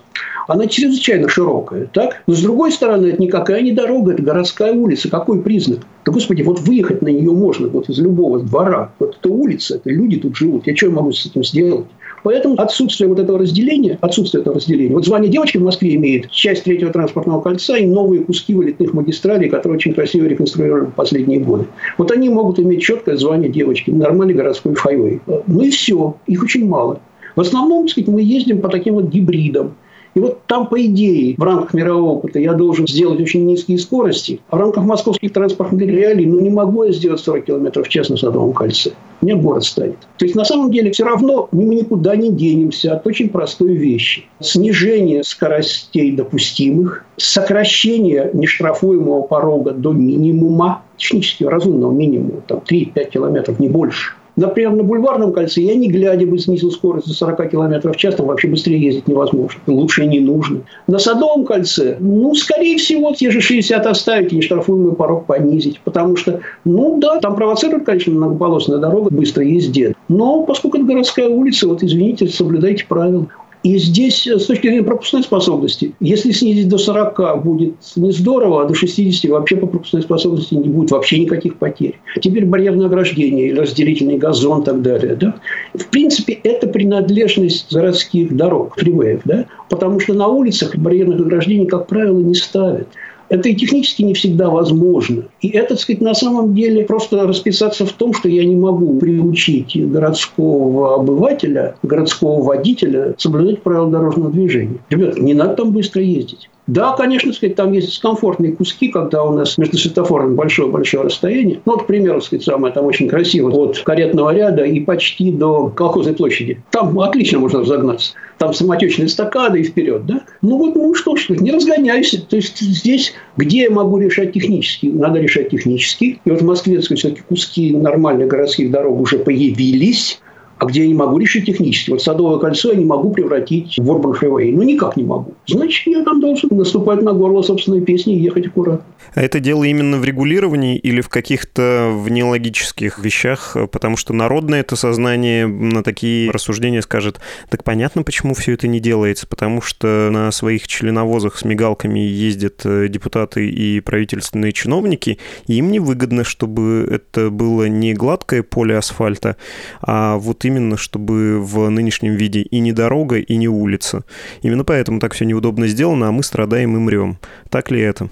Она 0.49 0.67
чрезвычайно 0.67 1.29
широкая, 1.29 1.87
так? 1.93 2.23
Но 2.27 2.35
с 2.35 2.43
другой 2.43 2.73
стороны, 2.73 3.09
это 3.09 3.23
никакая 3.23 3.63
не 3.63 3.73
дорога, 3.73 4.13
это 4.13 4.23
городская 4.23 4.73
улица. 4.73 5.09
Какой 5.09 5.43
признак? 5.43 5.81
Да, 6.05 6.13
господи, 6.13 6.43
вот 6.43 6.61
выехать 6.61 7.03
на 7.03 7.09
нее 7.09 7.31
можно 7.31 7.69
вот 7.69 7.89
из 7.89 7.99
любого 7.99 8.41
двора. 8.41 8.93
Вот 8.99 9.17
это 9.21 9.29
улица, 9.29 9.77
это 9.77 9.91
люди 9.91 10.19
тут 10.19 10.37
живут. 10.37 10.67
Я 10.67 10.75
что 10.75 10.91
могу 10.91 11.13
с 11.13 11.27
этим 11.27 11.45
сделать? 11.45 11.87
Поэтому 12.23 12.55
отсутствие 12.61 13.09
вот 13.09 13.19
этого 13.19 13.39
разделения, 13.39 13.99
отсутствие 14.01 14.43
этого 14.43 14.57
разделения. 14.57 14.95
Вот 14.95 15.05
звание 15.05 15.31
девочки 15.31 15.59
в 15.59 15.63
Москве 15.63 15.95
имеет 15.95 16.31
часть 16.31 16.65
третьего 16.65 16.93
транспортного 16.93 17.41
кольца 17.41 17.77
и 17.77 17.87
новые 17.87 18.25
куски 18.25 18.55
вылетных 18.55 18.93
магистралей, 18.93 19.49
которые 19.49 19.77
очень 19.77 19.95
красиво 19.95 20.27
реконструировали 20.27 20.87
в 20.87 20.95
последние 20.95 21.41
годы. 21.41 21.67
Вот 21.99 22.11
они 22.11 22.29
могут 22.29 22.59
иметь 22.59 22.83
четкое 22.83 23.17
звание 23.17 23.51
девочки, 23.51 23.91
нормальный 23.91 24.35
городской 24.35 24.75
хайвей. 24.75 25.21
Ну 25.47 25.63
и 25.63 25.71
все, 25.71 26.17
их 26.27 26.43
очень 26.43 26.69
мало. 26.69 27.01
В 27.37 27.41
основном, 27.41 27.85
так 27.85 27.93
сказать, 27.93 28.09
мы 28.09 28.23
ездим 28.23 28.61
по 28.61 28.69
таким 28.69 28.95
вот 28.95 29.07
гибридам. 29.07 29.75
И 30.15 30.21
вот 30.21 30.41
там, 30.47 30.67
по 30.67 30.85
идее, 30.85 31.35
в 31.37 31.43
рамках 31.43 31.73
мирового 31.73 32.13
опыта 32.13 32.39
я 32.39 32.53
должен 32.53 32.87
сделать 32.87 33.21
очень 33.21 33.47
низкие 33.47 33.79
скорости, 33.79 34.41
а 34.49 34.57
в 34.57 34.61
рамках 34.61 34.85
московских 34.85 35.33
транспортных 35.33 35.89
реалий, 35.89 36.27
ну, 36.27 36.41
не 36.41 36.51
могу 36.51 36.85
я 36.85 36.93
сделать 36.93 37.21
40 37.21 37.45
км 37.45 37.83
в 37.83 37.89
час 37.89 38.09
на 38.09 38.17
Садовом 38.17 38.53
кольце. 38.53 38.93
Мне 39.21 39.37
город 39.37 39.65
станет. 39.65 39.99
То 40.17 40.25
есть, 40.25 40.35
на 40.35 40.45
самом 40.45 40.71
деле, 40.71 40.91
все 40.91 41.05
равно 41.05 41.49
мы 41.53 41.65
никуда 41.65 42.17
не 42.17 42.33
денемся 42.33 42.95
от 42.95 43.07
очень 43.07 43.29
простой 43.29 43.75
вещи. 43.75 44.25
Снижение 44.41 45.23
скоростей 45.23 46.13
допустимых, 46.13 47.05
сокращение 47.17 48.31
нештрафуемого 48.33 49.23
порога 49.23 49.73
до 49.73 49.93
минимума, 49.93 50.83
технически 50.97 51.45
разумного 51.45 51.93
минимума, 51.93 52.41
там 52.47 52.63
3-5 52.69 53.11
километров, 53.11 53.61
не 53.61 53.69
больше. 53.69 54.15
Например, 54.41 54.73
на 54.73 54.83
бульварном 54.83 55.33
кольце 55.33 55.61
я 55.61 55.75
не 55.75 55.89
глядя 55.89 56.27
бы 56.27 56.39
снизил 56.39 56.71
скорость 56.71 57.07
до 57.07 57.13
40 57.13 57.51
км 57.51 57.93
в 57.93 57.97
час, 57.97 58.15
там 58.15 58.27
вообще 58.27 58.49
быстрее 58.49 58.81
ездить 58.81 59.07
невозможно. 59.07 59.61
Лучше 59.67 60.07
не 60.07 60.19
нужно. 60.19 60.63
На 60.87 60.99
Садовом 60.99 61.45
кольце, 61.45 61.97
ну, 62.01 62.35
скорее 62.35 62.79
всего, 62.79 63.13
те 63.15 63.31
же 63.31 63.43
60 63.43 63.87
оставить 63.87 64.33
и 64.33 64.37
нештрафуемый 64.37 64.95
порог 64.95 65.27
понизить. 65.27 65.81
Потому 65.85 66.17
что, 66.17 66.41
ну 66.65 66.99
да, 66.99 67.21
там 67.21 67.37
провоцирует, 67.37 67.85
конечно, 67.85 68.15
многополосная 68.15 68.79
дорога, 68.79 69.11
быстро 69.11 69.45
езде. 69.45 69.95
Но 70.09 70.45
поскольку 70.45 70.79
это 70.79 70.87
городская 70.87 71.29
улица, 71.29 71.69
вот 71.69 71.83
извините, 71.83 72.27
соблюдайте 72.29 72.87
правила. 72.89 73.27
И 73.63 73.77
здесь, 73.77 74.27
с 74.27 74.47
точки 74.47 74.69
зрения 74.69 74.83
пропускной 74.83 75.23
способности, 75.23 75.95
если 76.01 76.33
снизить 76.33 76.69
до 76.69 76.79
40 76.79 77.43
будет 77.43 77.75
не 77.97 78.11
здорово, 78.11 78.63
а 78.63 78.67
до 78.67 78.75
60 78.75 79.31
вообще 79.31 79.57
по 79.57 79.67
пропускной 79.67 80.03
способности 80.03 80.55
не 80.55 80.69
будет 80.69 80.91
вообще 80.91 81.19
никаких 81.19 81.57
потерь. 81.57 81.99
Теперь 82.23 82.47
барьерное 82.47 82.87
ограждение, 82.87 83.55
разделительный 83.55 84.17
газон 84.17 84.63
и 84.63 84.65
так 84.65 84.81
далее. 84.81 85.15
Да? 85.15 85.35
В 85.75 85.87
принципе, 85.89 86.33
это 86.43 86.69
принадлежность 86.69 87.71
городских 87.71 88.35
дорог, 88.35 88.77
фривеев, 88.79 89.21
да? 89.27 89.45
потому 89.69 90.01
что 90.01 90.15
на 90.15 90.29
улицах 90.29 90.75
барьерных 90.77 91.21
ограждений, 91.21 91.67
как 91.67 91.87
правило, 91.87 92.19
не 92.19 92.35
ставят. 92.35 92.89
Это 93.31 93.49
и 93.49 93.55
технически 93.55 94.03
не 94.03 94.13
всегда 94.13 94.51
возможно. 94.51 95.23
И 95.41 95.49
это, 95.51 95.71
так 95.71 95.81
сказать, 95.81 96.03
на 96.03 96.15
самом 96.15 96.53
деле 96.53 96.85
просто 96.85 97.27
расписаться 97.27 97.87
в 97.87 97.93
том, 97.93 98.13
что 98.13 98.29
я 98.29 98.45
не 98.45 98.57
могу 98.57 98.99
приучить 98.99 99.77
городского 99.91 100.97
обывателя, 100.97 101.77
городского 101.85 102.43
водителя 102.43 103.15
соблюдать 103.19 103.63
правила 103.63 103.89
дорожного 103.89 104.33
движения. 104.33 104.79
Ребят, 104.91 105.17
не 105.17 105.35
надо 105.35 105.55
там 105.55 105.71
быстро 105.71 106.03
ездить. 106.03 106.51
Да, 106.71 106.93
конечно, 106.93 107.33
сказать, 107.33 107.57
там 107.57 107.73
есть 107.73 107.89
дискомфортные 107.89 108.53
куски, 108.53 108.89
когда 108.89 109.25
у 109.25 109.33
нас 109.33 109.59
между 109.59 109.77
светофорами 109.77 110.37
большое-большое 110.37 111.03
расстояние. 111.03 111.61
Ну, 111.67 111.73
вот, 111.73 111.83
к 111.83 111.87
примеру, 111.87 112.21
сказать, 112.21 112.45
самое 112.45 112.73
там 112.73 112.85
очень 112.85 113.09
красиво. 113.09 113.51
От 113.51 113.81
каретного 113.81 114.33
ряда 114.33 114.63
и 114.63 114.79
почти 114.79 115.33
до 115.33 115.69
колхозной 115.71 116.15
площади. 116.15 116.63
Там 116.71 117.01
отлично 117.01 117.41
можно 117.41 117.61
разогнаться. 117.61 118.13
Там 118.39 118.55
самотечные 118.55 119.07
эстакады 119.07 119.61
и 119.61 119.65
вперед, 119.65 120.07
да? 120.07 120.23
Ну 120.43 120.59
вот, 120.59 120.77
ну 120.77 120.95
что 120.95 121.17
ж, 121.17 121.31
не 121.31 121.51
разгоняйся. 121.51 122.25
То 122.25 122.37
есть 122.37 122.61
здесь, 122.61 123.15
где 123.37 123.63
я 123.65 123.71
могу 123.71 123.99
решать 123.99 124.33
технически? 124.33 124.87
Надо 124.87 125.19
решать 125.19 125.51
технически. 125.51 126.21
И 126.25 126.31
вот 126.31 126.41
в 126.41 126.45
Москве, 126.45 126.79
все-таки 126.81 127.23
куски 127.29 127.75
нормальных 127.75 128.29
городских 128.29 128.71
дорог 128.71 129.01
уже 129.01 129.19
появились 129.19 130.21
а 130.61 130.67
где 130.67 130.83
я 130.83 130.89
не 130.89 130.95
могу 130.95 131.17
решить 131.17 131.47
технически. 131.47 131.91
Вот 131.91 132.03
Садовое 132.03 132.39
кольцо 132.39 132.71
я 132.71 132.77
не 132.77 132.85
могу 132.85 133.11
превратить 133.13 133.79
в 133.79 133.91
Urban 133.91 134.13
Freeway. 134.21 134.53
Ну, 134.53 134.63
никак 134.63 134.95
не 134.95 135.05
могу. 135.05 135.33
Значит, 135.47 135.87
я 135.87 136.05
там 136.05 136.21
должен 136.21 136.51
наступать 136.53 137.01
на 137.01 137.15
горло 137.15 137.41
собственной 137.41 137.81
песни 137.81 138.15
и 138.15 138.21
ехать 138.21 138.47
аккуратно. 138.47 138.85
А 139.15 139.23
это 139.23 139.41
дело 139.41 139.65
именно 139.65 139.97
в 139.97 140.05
регулировании 140.05 140.77
или 140.77 141.01
в 141.01 141.09
каких-то 141.09 141.91
внелогических 141.93 142.99
вещах? 142.99 143.57
Потому 143.73 143.97
что 143.97 144.13
народное 144.13 144.61
это 144.61 144.77
сознание 144.77 145.47
на 145.47 145.83
такие 145.83 146.31
рассуждения 146.31 146.83
скажет, 146.83 147.21
так 147.49 147.65
понятно, 147.65 148.03
почему 148.03 148.35
все 148.35 148.53
это 148.53 148.69
не 148.69 148.81
делается, 148.81 149.27
потому 149.27 149.63
что 149.63 150.11
на 150.13 150.31
своих 150.31 150.69
членовозах 150.69 151.39
с 151.39 151.45
мигалками 151.45 152.01
ездят 152.01 152.61
э, 152.65 152.89
депутаты 152.89 153.49
и 153.49 153.81
правительственные 153.81 154.53
чиновники, 154.53 155.19
и 155.47 155.55
им 155.55 155.73
невыгодно, 155.73 156.23
чтобы 156.23 156.87
это 156.91 157.31
было 157.31 157.67
не 157.67 157.95
гладкое 157.95 158.43
поле 158.43 158.77
асфальта, 158.77 159.37
а 159.81 160.19
вот 160.19 160.45
именно, 160.51 160.77
чтобы 160.77 161.41
в 161.41 161.69
нынешнем 161.69 162.15
виде 162.15 162.43
и 162.43 162.61
не 162.61 162.73
дорога, 162.73 163.19
и 163.19 163.37
не 163.37 163.49
улица. 163.49 164.05
Именно 164.43 164.65
поэтому 164.65 165.01
так 165.01 165.15
все 165.15 165.25
неудобно 165.25 165.67
сделано, 165.69 166.09
а 166.09 166.13
мы 166.13 166.23
страдаем 166.23 166.77
и 166.77 166.79
мрем. 166.79 167.19
Так 167.49 167.71
ли 167.71 167.81
это? 167.81 168.09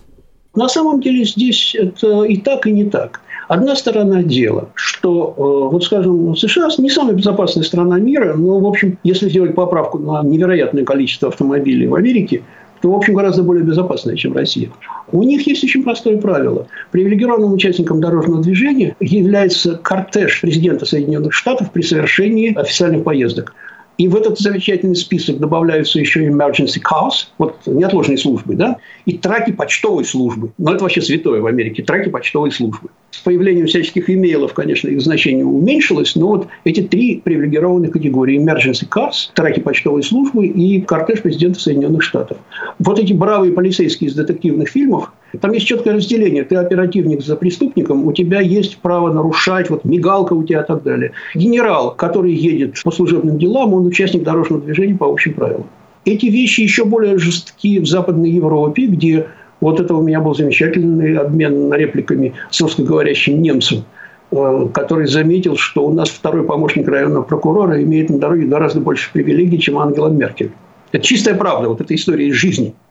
На 0.54 0.68
самом 0.68 1.00
деле 1.00 1.24
здесь 1.24 1.74
это 1.74 2.22
и 2.22 2.36
так, 2.36 2.66
и 2.66 2.72
не 2.72 2.84
так. 2.84 3.20
Одна 3.48 3.76
сторона 3.76 4.22
дела, 4.22 4.68
что, 4.74 5.34
э, 5.36 5.72
вот 5.72 5.82
скажем, 5.82 6.36
США 6.36 6.68
не 6.78 6.90
самая 6.90 7.14
безопасная 7.14 7.64
страна 7.64 7.98
мира, 7.98 8.34
но, 8.34 8.58
в 8.58 8.66
общем, 8.66 8.98
если 9.04 9.30
сделать 9.30 9.54
поправку 9.54 9.98
на 9.98 10.22
невероятное 10.22 10.84
количество 10.84 11.28
автомобилей 11.28 11.86
в 11.86 11.94
Америке, 11.94 12.42
в 12.82 12.94
общем, 12.94 13.14
гораздо 13.14 13.42
более 13.42 13.64
безопасная, 13.64 14.16
чем 14.16 14.34
Россия. 14.34 14.70
У 15.10 15.22
них 15.22 15.46
есть 15.46 15.64
очень 15.64 15.82
простое 15.82 16.18
правило. 16.18 16.66
Привилегированным 16.90 17.52
участником 17.52 18.00
дорожного 18.00 18.42
движения 18.42 18.94
является 19.00 19.76
кортеж 19.76 20.40
президента 20.40 20.86
Соединенных 20.86 21.32
Штатов 21.32 21.72
при 21.72 21.82
совершении 21.82 22.54
официальных 22.54 23.04
поездок. 23.04 23.54
И 23.98 24.06
в 24.06 24.14
этот 24.14 24.38
замечательный 24.38 24.94
список 24.94 25.38
добавляются 25.38 25.98
еще 25.98 26.24
emergency 26.24 26.80
cars, 26.80 27.26
вот 27.36 27.56
неотложные 27.66 28.16
службы, 28.16 28.54
да, 28.54 28.76
и 29.06 29.18
траки 29.18 29.50
почтовой 29.50 30.04
службы. 30.04 30.52
Но 30.56 30.72
это 30.72 30.84
вообще 30.84 31.02
святое 31.02 31.40
в 31.40 31.46
Америке, 31.46 31.82
траки 31.82 32.08
почтовой 32.08 32.52
службы. 32.52 32.90
С 33.10 33.18
появлением 33.18 33.66
всяческих 33.66 34.08
имейлов, 34.08 34.54
конечно, 34.54 34.86
их 34.86 35.00
значение 35.00 35.44
уменьшилось, 35.44 36.14
но 36.14 36.28
вот 36.28 36.48
эти 36.62 36.82
три 36.82 37.20
привилегированные 37.24 37.90
категории 37.90 38.38
emergency 38.38 38.88
cars, 38.88 39.32
траки 39.34 39.58
почтовой 39.58 40.04
службы 40.04 40.46
и 40.46 40.80
кортеж 40.80 41.22
президента 41.22 41.58
Соединенных 41.58 42.04
Штатов. 42.04 42.38
Вот 42.78 43.00
эти 43.00 43.12
бравые 43.12 43.52
полицейские 43.52 44.10
из 44.10 44.14
детективных 44.14 44.68
фильмов, 44.68 45.12
там 45.40 45.52
есть 45.52 45.66
четкое 45.66 45.94
разделение. 45.94 46.44
Ты 46.44 46.56
оперативник 46.56 47.22
за 47.22 47.36
преступником, 47.36 48.06
у 48.06 48.12
тебя 48.12 48.40
есть 48.40 48.78
право 48.78 49.12
нарушать, 49.12 49.68
вот 49.68 49.84
мигалка 49.84 50.32
у 50.32 50.42
тебя 50.42 50.62
и 50.62 50.66
так 50.66 50.82
далее. 50.82 51.12
Генерал, 51.34 51.94
который 51.94 52.32
едет 52.32 52.82
по 52.82 52.90
служебным 52.90 53.38
делам, 53.38 53.74
он 53.74 53.86
участник 53.86 54.22
дорожного 54.22 54.62
движения 54.62 54.94
по 54.94 55.06
общим 55.06 55.34
правилам. 55.34 55.66
Эти 56.04 56.26
вещи 56.26 56.62
еще 56.62 56.84
более 56.84 57.18
жесткие 57.18 57.80
в 57.80 57.86
Западной 57.86 58.30
Европе, 58.30 58.86
где 58.86 59.26
вот 59.60 59.80
это 59.80 59.94
у 59.94 60.02
меня 60.02 60.20
был 60.20 60.34
замечательный 60.34 61.18
обмен 61.18 61.72
репликами 61.74 62.32
с 62.50 62.60
русскоговорящим 62.62 63.42
немцем, 63.42 63.84
э, 64.30 64.68
который 64.72 65.06
заметил, 65.06 65.56
что 65.56 65.84
у 65.84 65.92
нас 65.92 66.08
второй 66.08 66.44
помощник 66.44 66.88
районного 66.88 67.24
прокурора 67.24 67.82
имеет 67.82 68.08
на 68.08 68.18
дороге 68.18 68.46
гораздо 68.46 68.80
больше 68.80 69.10
привилегий, 69.12 69.58
чем 69.58 69.78
Ангела 69.78 70.08
Меркель. 70.08 70.52
Это 70.92 71.04
чистая 71.04 71.34
правда, 71.34 71.68
вот 71.68 71.82
эта 71.82 71.94
история 71.94 72.28
из 72.28 72.34
жизни– 72.34 72.74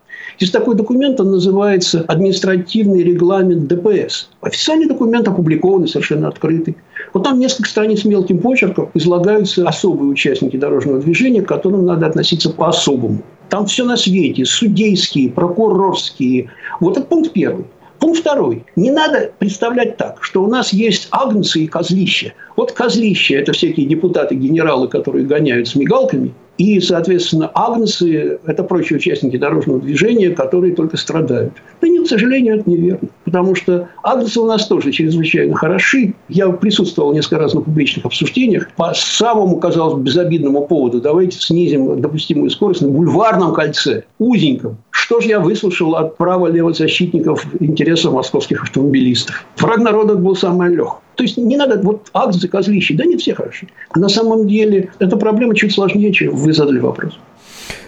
есть 0.43 0.53
такой 0.53 0.75
документ, 0.75 1.19
он 1.19 1.31
называется 1.31 2.05
«Административный 2.07 3.01
регламент 3.01 3.67
ДПС». 3.67 4.29
Официальный 4.41 4.87
документ 4.87 5.27
опубликованный, 5.27 5.87
совершенно 5.87 6.27
открытый. 6.27 6.77
Вот 7.13 7.23
там 7.23 7.39
несколько 7.39 7.67
страниц 7.67 8.05
мелким 8.05 8.37
почерком 8.37 8.91
излагаются 8.93 9.67
особые 9.67 10.09
участники 10.09 10.55
дорожного 10.55 10.99
движения, 10.99 11.41
к 11.41 11.47
которым 11.47 11.85
надо 11.85 12.05
относиться 12.05 12.51
по-особому. 12.51 13.23
Там 13.49 13.65
все 13.65 13.83
на 13.83 13.97
свете. 13.97 14.45
Судейские, 14.45 15.29
прокурорские. 15.29 16.51
Вот 16.79 16.97
это 16.97 17.07
пункт 17.07 17.31
первый. 17.31 17.65
Пункт 17.99 18.19
второй. 18.19 18.63
Не 18.75 18.91
надо 18.91 19.31
представлять 19.39 19.97
так, 19.97 20.23
что 20.23 20.43
у 20.43 20.47
нас 20.47 20.71
есть 20.71 21.07
агнцы 21.09 21.61
и 21.61 21.67
козлища. 21.67 22.33
Вот 22.55 22.73
козлища– 22.73 23.33
это 23.37 23.53
всякие 23.53 23.87
депутаты, 23.87 24.35
генералы, 24.35 24.87
которые 24.87 25.25
гоняют 25.25 25.67
с 25.67 25.73
мигалками– 25.73 26.31
и, 26.57 26.79
соответственно, 26.79 27.51
агнцы– 27.53 28.39
это 28.45 28.63
прочие 28.63 28.97
участники 28.97 29.37
дорожного 29.37 29.79
движения, 29.79 30.31
которые 30.31 30.73
только 30.73 30.97
страдают. 30.97 31.53
Да 31.81 31.87
нет, 31.87 32.05
к 32.05 32.09
сожалению, 32.09 32.59
это 32.59 32.69
неверно. 32.69 33.09
Потому 33.25 33.53
что 33.53 33.89
агнцы 34.03 34.39
у 34.39 34.45
нас 34.45 34.67
тоже 34.67 34.91
чрезвычайно 34.91 35.55
хороши. 35.55 36.13
Я 36.29 36.49
присутствовал 36.49 37.13
несколько 37.13 37.37
раз 37.37 37.53
на 37.53 37.61
публичных 37.61 38.05
обсуждениях 38.05 38.69
по 38.75 38.91
самому, 38.95 39.57
казалось 39.57 39.95
бы, 39.95 40.01
безобидному 40.01 40.65
поводу. 40.65 40.99
Давайте 40.99 41.39
снизим 41.39 42.01
допустимую 42.01 42.49
скорость 42.49 42.81
на 42.81 42.87
бульварном 42.87 43.53
кольце, 43.53 44.03
узеньком. 44.17 44.77
Что 44.89 45.19
же 45.19 45.29
я 45.29 45.39
выслушал 45.39 45.95
от 45.95 46.17
право-левозащитников 46.17 47.45
интересов 47.59 48.13
московских 48.13 48.63
автомобилистов? 48.63 49.45
Враг 49.57 49.77
народа 49.77 50.15
был 50.15 50.35
самый 50.35 50.73
легкий. 50.75 51.06
То 51.17 51.23
есть 51.23 51.37
не 51.37 51.57
надо 51.57 51.79
вот 51.81 52.09
акции 52.13 52.47
козлищи. 52.47 52.95
Да 52.95 53.03
нет, 53.03 53.19
все 53.19 53.33
хороши. 53.33 53.67
А 53.89 53.99
на 53.99 54.07
самом 54.07 54.47
деле 54.47 54.91
эта 54.99 55.17
проблема 55.17 55.55
чуть 55.55 55.73
сложнее, 55.73 56.13
чем 56.13 56.35
вы 56.35 56.53
задали 56.53 56.79
вопрос. 56.79 57.19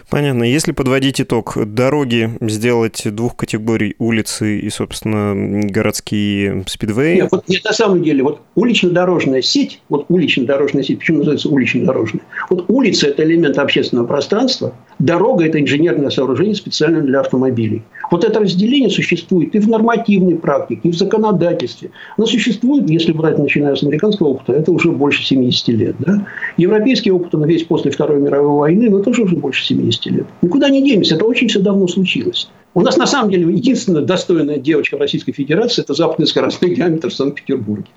Понятно. 0.10 0.44
Если 0.44 0.72
подводить 0.72 1.22
итог, 1.22 1.56
дороги 1.56 2.32
сделать 2.42 3.04
двух 3.06 3.36
категорий 3.36 3.96
улицы 4.00 4.60
и, 4.60 4.70
собственно, 4.72 5.36
городские 5.70 6.63
спидвеи. 6.68 7.18
Нет, 7.18 7.28
вот, 7.32 7.48
нет, 7.48 7.63
на 7.63 7.74
самом 7.74 8.02
деле, 8.02 8.24
вот 8.24 8.42
улично-дорожная 8.56 9.44
сеть, 9.44 9.82
вот 9.88 10.08
улично-дорожная 10.10 10.82
сеть, 10.82 10.98
почему 11.00 11.20
называется 11.20 11.50
улично-дорожная? 11.50 12.24
Вот 12.50 12.65
улица– 12.70 13.08
это 13.10 13.24
элемент 13.24 13.60
общественного 13.60 14.08
пространства, 14.08 14.74
дорога– 14.98 15.46
это 15.46 15.62
инженерное 15.62 16.10
сооружение 16.10 16.56
специально 16.56 17.02
для 17.02 17.20
автомобилей. 17.20 17.84
Вот 18.12 18.24
это 18.24 18.39
разделение 18.39 18.89
существует 18.89 19.56
и 19.56 19.60
в 19.60 19.67
нормативной 19.67 20.36
практике, 20.36 20.89
и 20.89 20.91
в 20.91 20.95
законодательстве. 20.95 21.91
Но 22.17 22.26
существует, 22.26 22.89
если 22.89 23.12
брать, 23.12 23.38
начиная 23.38 23.76
с 23.76 23.84
американского 23.84 24.30
опыта, 24.30 24.54
это 24.54 24.72
уже 24.72 24.91
больше 24.91 25.24
70 25.24 25.67
лет. 25.69 25.95
Да? 26.00 26.26
Европейский 26.58 27.12
опыт, 27.12 27.36
он 27.36 27.45
весь 27.45 27.63
после 27.63 27.91
Второй 27.91 28.19
мировой 28.19 28.58
войны, 28.58 28.89
но 28.89 29.00
тоже 29.00 29.24
уже 29.24 29.36
больше 29.36 29.65
70 29.65 30.06
лет. 30.08 30.26
Никуда 30.41 30.69
не 30.69 30.84
денемся, 30.84 31.15
это 31.15 31.26
очень 31.26 31.48
все 31.48 31.60
давно 31.60 31.88
случилось. 31.88 32.50
У 32.74 32.82
нас 32.82 32.98
на 32.98 33.08
самом 33.08 33.32
деле 33.32 33.52
единственная 33.54 34.04
достойная 34.04 34.58
девочка 34.58 34.95
в 34.95 35.00
Российской 35.00 35.32
Федерации– 35.32 35.82
это 35.84 35.93
западный 35.93 36.28
скоростной 36.28 36.76
диаметр 36.76 37.10
в 37.10 37.13
Санкт-Петербурге. 37.13 37.88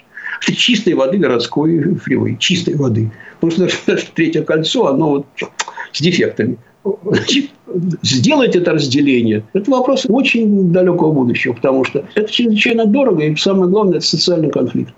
Это 0.42 0.56
чистой 0.56 0.94
воды 0.94 1.18
городской 1.18 1.94
фривей, 1.96 2.36
чистой 2.38 2.74
воды. 2.74 3.12
Потому 3.40 3.68
что 3.68 3.78
даже 3.86 4.06
третье 4.14 4.42
кольцо, 4.42 4.86
оно 4.86 5.10
вот 5.10 5.26
с 5.92 6.00
дефектами. 6.00 6.56
Сделать 8.02 8.56
это 8.56 8.72
разделение, 8.72 9.44
это 9.52 9.70
вопрос 9.70 10.06
очень 10.08 10.72
далекого 10.72 11.12
будущего, 11.12 11.52
потому 11.52 11.84
что 11.84 12.04
это 12.14 12.30
чрезвычайно 12.30 12.86
дорого, 12.86 13.24
и 13.24 13.36
самое 13.36 13.70
главное, 13.70 13.98
это 13.98 14.06
социальный 14.06 14.50
конфликт. 14.50 14.92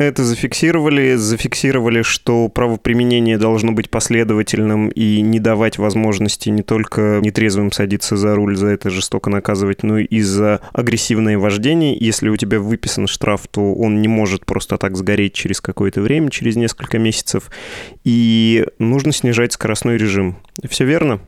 Это 0.00 0.24
зафиксировали, 0.24 1.16
зафиксировали, 1.16 2.00
что 2.00 2.48
правоприменение 2.48 3.36
должно 3.36 3.72
быть 3.72 3.90
последовательным 3.90 4.88
и 4.88 5.20
не 5.20 5.40
давать 5.40 5.76
возможности 5.76 6.48
не 6.48 6.62
только 6.62 7.20
нетрезвым 7.22 7.70
садиться 7.70 8.16
за 8.16 8.34
руль, 8.34 8.56
за 8.56 8.68
это 8.68 8.88
жестоко 8.88 9.28
наказывать, 9.28 9.82
но 9.82 9.98
и 9.98 10.20
за 10.22 10.62
агрессивное 10.72 11.36
вождение. 11.36 11.94
Если 12.00 12.30
у 12.30 12.36
тебя 12.38 12.60
выписан 12.60 13.08
штраф, 13.08 13.46
то 13.50 13.74
он 13.74 14.00
не 14.00 14.08
может 14.08 14.46
просто 14.46 14.78
так 14.78 14.96
сгореть 14.96 15.34
через 15.34 15.60
какое-то 15.60 16.00
время, 16.00 16.30
через 16.30 16.56
несколько 16.56 16.98
месяцев. 16.98 17.50
И 18.02 18.64
нужно 18.78 19.12
снижать 19.12 19.52
скоростной 19.52 19.98
режим. 19.98 20.38
Все 20.66 20.86
верно? 20.86 21.20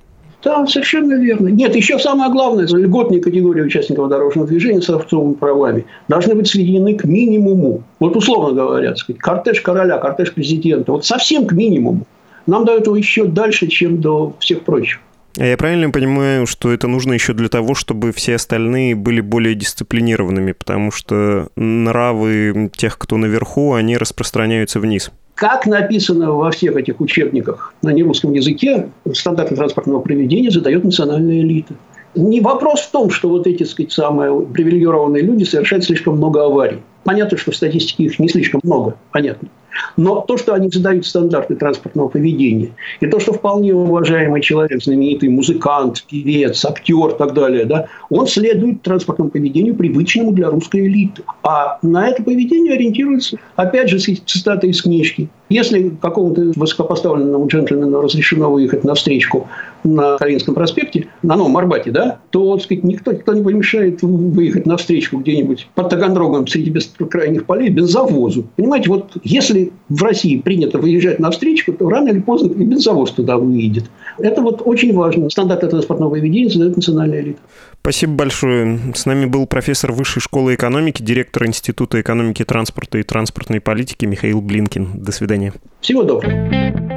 Да, 0.43 0.67
совершенно 0.67 1.15
верно. 1.15 1.49
Нет, 1.49 1.77
еще 1.77 1.99
самое 1.99 2.31
главное, 2.33 2.67
льготные 2.67 3.21
категории 3.21 3.63
участников 3.63 4.09
дорожного 4.09 4.49
движения 4.49 4.83
с 4.83 4.91
авторскими 4.91 5.35
правами 5.35 5.87
должны 6.09 6.35
быть 6.35 6.49
сведены 6.49 6.97
к 6.97 7.05
минимуму. 7.05 7.85
Вот 8.01 8.17
условно 8.17 8.53
говоря, 8.53 8.97
сказать, 8.97 9.21
кортеж 9.21 9.61
короля, 9.61 9.99
кортеж 9.99 10.33
президента, 10.33 10.93
вот 10.93 11.05
совсем 11.05 11.47
к 11.47 11.53
минимуму. 11.53 12.07
Нам 12.47 12.65
до 12.65 12.77
этого 12.77 12.97
еще 12.97 13.27
дальше, 13.27 13.69
чем 13.69 14.01
до 14.01 14.35
всех 14.41 14.63
прочих. 14.63 14.99
А 15.39 15.47
я 15.47 15.57
правильно 15.57 15.91
понимаю, 15.91 16.47
что 16.47 16.73
это 16.73 16.89
нужно 16.89 17.15
еще 17.15 17.33
для 17.33 17.49
того, 17.49 17.75
чтобы 17.75 18.13
все 18.13 18.35
остальные 18.35 18.95
были 18.95 19.21
более 19.21 19.55
дисциплинированными, 19.55 20.53
потому 20.53 20.91
что 20.91 21.49
нравы 21.57 22.71
тех, 22.77 22.99
кто 22.99 23.17
наверху, 23.17 23.73
они 23.73 23.97
распространяются 23.97 24.79
вниз? 24.79 25.11
Как 25.35 25.67
написано 25.67 26.33
во 26.33 26.51
всех 26.51 26.77
этих 26.77 27.01
учебниках 27.01 27.75
на 27.83 27.91
нерусском 27.91 28.33
языке, 28.33 28.91
стандарты 29.13 29.57
транспортного 29.57 30.01
поведения 30.01 30.51
задает 30.51 30.85
национальная 30.85 31.41
элита. 31.41 31.75
Не 32.15 32.41
вопрос 32.41 32.81
в 32.81 32.91
том, 32.91 33.11
что 33.11 33.31
вот 33.31 33.47
эти, 33.47 33.63
сказать, 33.63 33.93
самые 33.93 34.39
привилегированные 34.43 35.23
люди 35.23 35.45
совершают 35.45 35.85
слишком 35.85 36.17
много 36.17 36.45
аварий. 36.45 36.79
Понятно, 37.05 37.39
что 37.39 37.51
в 37.51 37.57
статистике 37.57 38.05
их 38.05 38.19
не 38.19 38.29
слишком 38.29 38.61
много, 38.63 38.97
понятно. 39.11 39.49
Но 39.97 40.21
то, 40.21 40.37
что 40.37 40.55
они 40.55 40.69
задают 40.71 41.07
стандарты 41.07 41.55
транспортного 41.55 42.09
поведения, 42.09 42.71
и 43.01 43.07
то, 43.07 43.21
что 43.21 43.33
вполне 43.33 43.75
уважаемый 43.75 44.41
человек, 44.41 44.83
знаменитый 44.83 45.29
музыкант, 45.29 46.05
певец, 46.09 46.65
актер 46.65 47.11
и 47.11 47.19
так 47.19 47.35
далее, 47.35 47.65
да, 47.65 47.87
он 48.11 48.27
следует 48.27 48.83
транспортному 48.83 49.31
поведению, 49.31 49.75
привычному 49.75 50.33
для 50.33 50.51
русской 50.51 50.87
элиты. 50.87 51.23
А 51.43 51.79
на 51.83 52.09
это 52.09 52.23
поведение 52.23 52.75
ориентируется, 52.75 53.39
опять 53.57 53.89
же, 53.89 53.99
цитата 53.99 54.67
из 54.67 54.83
книжки. 54.83 55.29
Если 55.49 55.91
какому-то 56.01 56.53
высокопоставленному 56.57 57.47
джентльмену 57.47 58.01
разрешено 58.01 58.51
выехать 58.51 58.85
на 58.85 58.95
встречку 58.95 59.49
на 59.85 60.17
Калининском 60.19 60.55
проспекте, 60.55 61.09
на 61.23 61.37
Новом 61.37 61.57
Арбате, 61.57 61.91
да, 61.91 62.21
то, 62.31 62.55
так 62.57 62.65
сказать, 62.65 62.85
никто, 62.85 63.13
никто 63.13 63.35
не 63.35 63.43
помешает 63.43 64.03
выехать 64.03 64.67
на 64.67 64.77
встречку 64.77 65.19
где-нибудь 65.19 65.69
под 65.75 65.89
Таганрогом 65.89 66.47
среди 66.47 66.71
бескрайних 66.71 67.47
полей 67.47 67.69
бензовозу. 67.69 68.47
Понимаете, 68.57 68.89
вот 68.89 69.17
если 69.23 69.73
в 69.89 70.03
России 70.03 70.39
принято 70.39 70.79
выезжать 70.79 71.19
на 71.19 71.31
встречку, 71.31 71.73
то 71.73 71.89
рано 71.89 72.09
или 72.09 72.21
поздно 72.21 72.53
и 72.53 72.65
бензовоз 72.65 73.13
туда 73.13 73.37
выедет. 73.37 73.85
Это 74.19 74.43
вот 74.43 74.63
очень 74.65 74.95
важно. 74.95 75.31
Стандарты 75.31 75.69
транспортного 75.69 76.11
поведения 76.11 76.49
задает 76.49 76.77
национальная 76.77 77.21
элита. 77.21 77.41
Спасибо 77.81 78.13
большое. 78.13 78.79
С 78.95 79.07
нами 79.07 79.27
был 79.27 79.47
профессор 79.47 79.93
Высшей 79.93 80.23
школы 80.23 80.55
экономики, 80.55 81.03
директор 81.03 81.47
Института 81.47 82.01
экономики 82.01 82.45
транспорта 82.45 82.99
и 82.99 83.03
транспортной 83.03 83.61
политики 83.61 84.05
Михаил 84.05 84.41
Блинкин. 84.41 85.03
До 85.03 85.11
свидания. 85.11 85.53
Всего 85.81 86.05
доброго. 86.05 86.92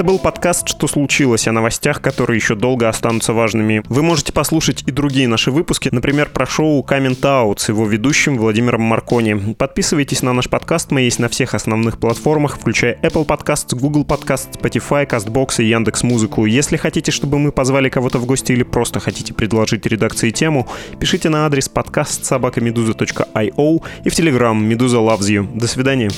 Это 0.00 0.06
был 0.06 0.18
подкаст 0.18 0.66
«Что 0.66 0.86
случилось?» 0.86 1.46
о 1.46 1.52
новостях, 1.52 2.00
которые 2.00 2.38
еще 2.38 2.54
долго 2.54 2.88
останутся 2.88 3.34
важными. 3.34 3.82
Вы 3.90 4.02
можете 4.02 4.32
послушать 4.32 4.82
и 4.86 4.90
другие 4.90 5.28
наши 5.28 5.50
выпуски, 5.50 5.90
например, 5.92 6.30
про 6.30 6.46
шоу 6.46 6.82
«Comment 6.82 7.20
Out» 7.20 7.58
с 7.58 7.68
его 7.68 7.84
ведущим 7.86 8.38
Владимиром 8.38 8.80
Маркони. 8.80 9.52
Подписывайтесь 9.52 10.22
на 10.22 10.32
наш 10.32 10.48
подкаст, 10.48 10.90
мы 10.90 11.02
есть 11.02 11.18
на 11.18 11.28
всех 11.28 11.52
основных 11.52 11.98
платформах, 11.98 12.56
включая 12.58 12.98
Apple 13.02 13.26
Podcasts, 13.26 13.78
Google 13.78 14.06
Podcasts, 14.06 14.58
Spotify, 14.58 15.06
CastBox 15.06 15.62
и 15.62 15.68
Яндекс 15.68 16.02
Музыку. 16.02 16.46
Если 16.46 16.78
хотите, 16.78 17.12
чтобы 17.12 17.38
мы 17.38 17.52
позвали 17.52 17.90
кого-то 17.90 18.16
в 18.16 18.24
гости 18.24 18.52
или 18.52 18.62
просто 18.62 19.00
хотите 19.00 19.34
предложить 19.34 19.84
редакции 19.84 20.30
тему, 20.30 20.66
пишите 20.98 21.28
на 21.28 21.44
адрес 21.44 21.68
подкаст 21.68 22.24
собакамедуза.io 22.24 23.82
и 24.04 24.08
в 24.08 24.18
Telegram 24.18 24.58
«Медуза 24.58 24.96
loves 24.96 25.28
you». 25.28 25.46
До 25.58 25.68
свидания. 25.68 26.08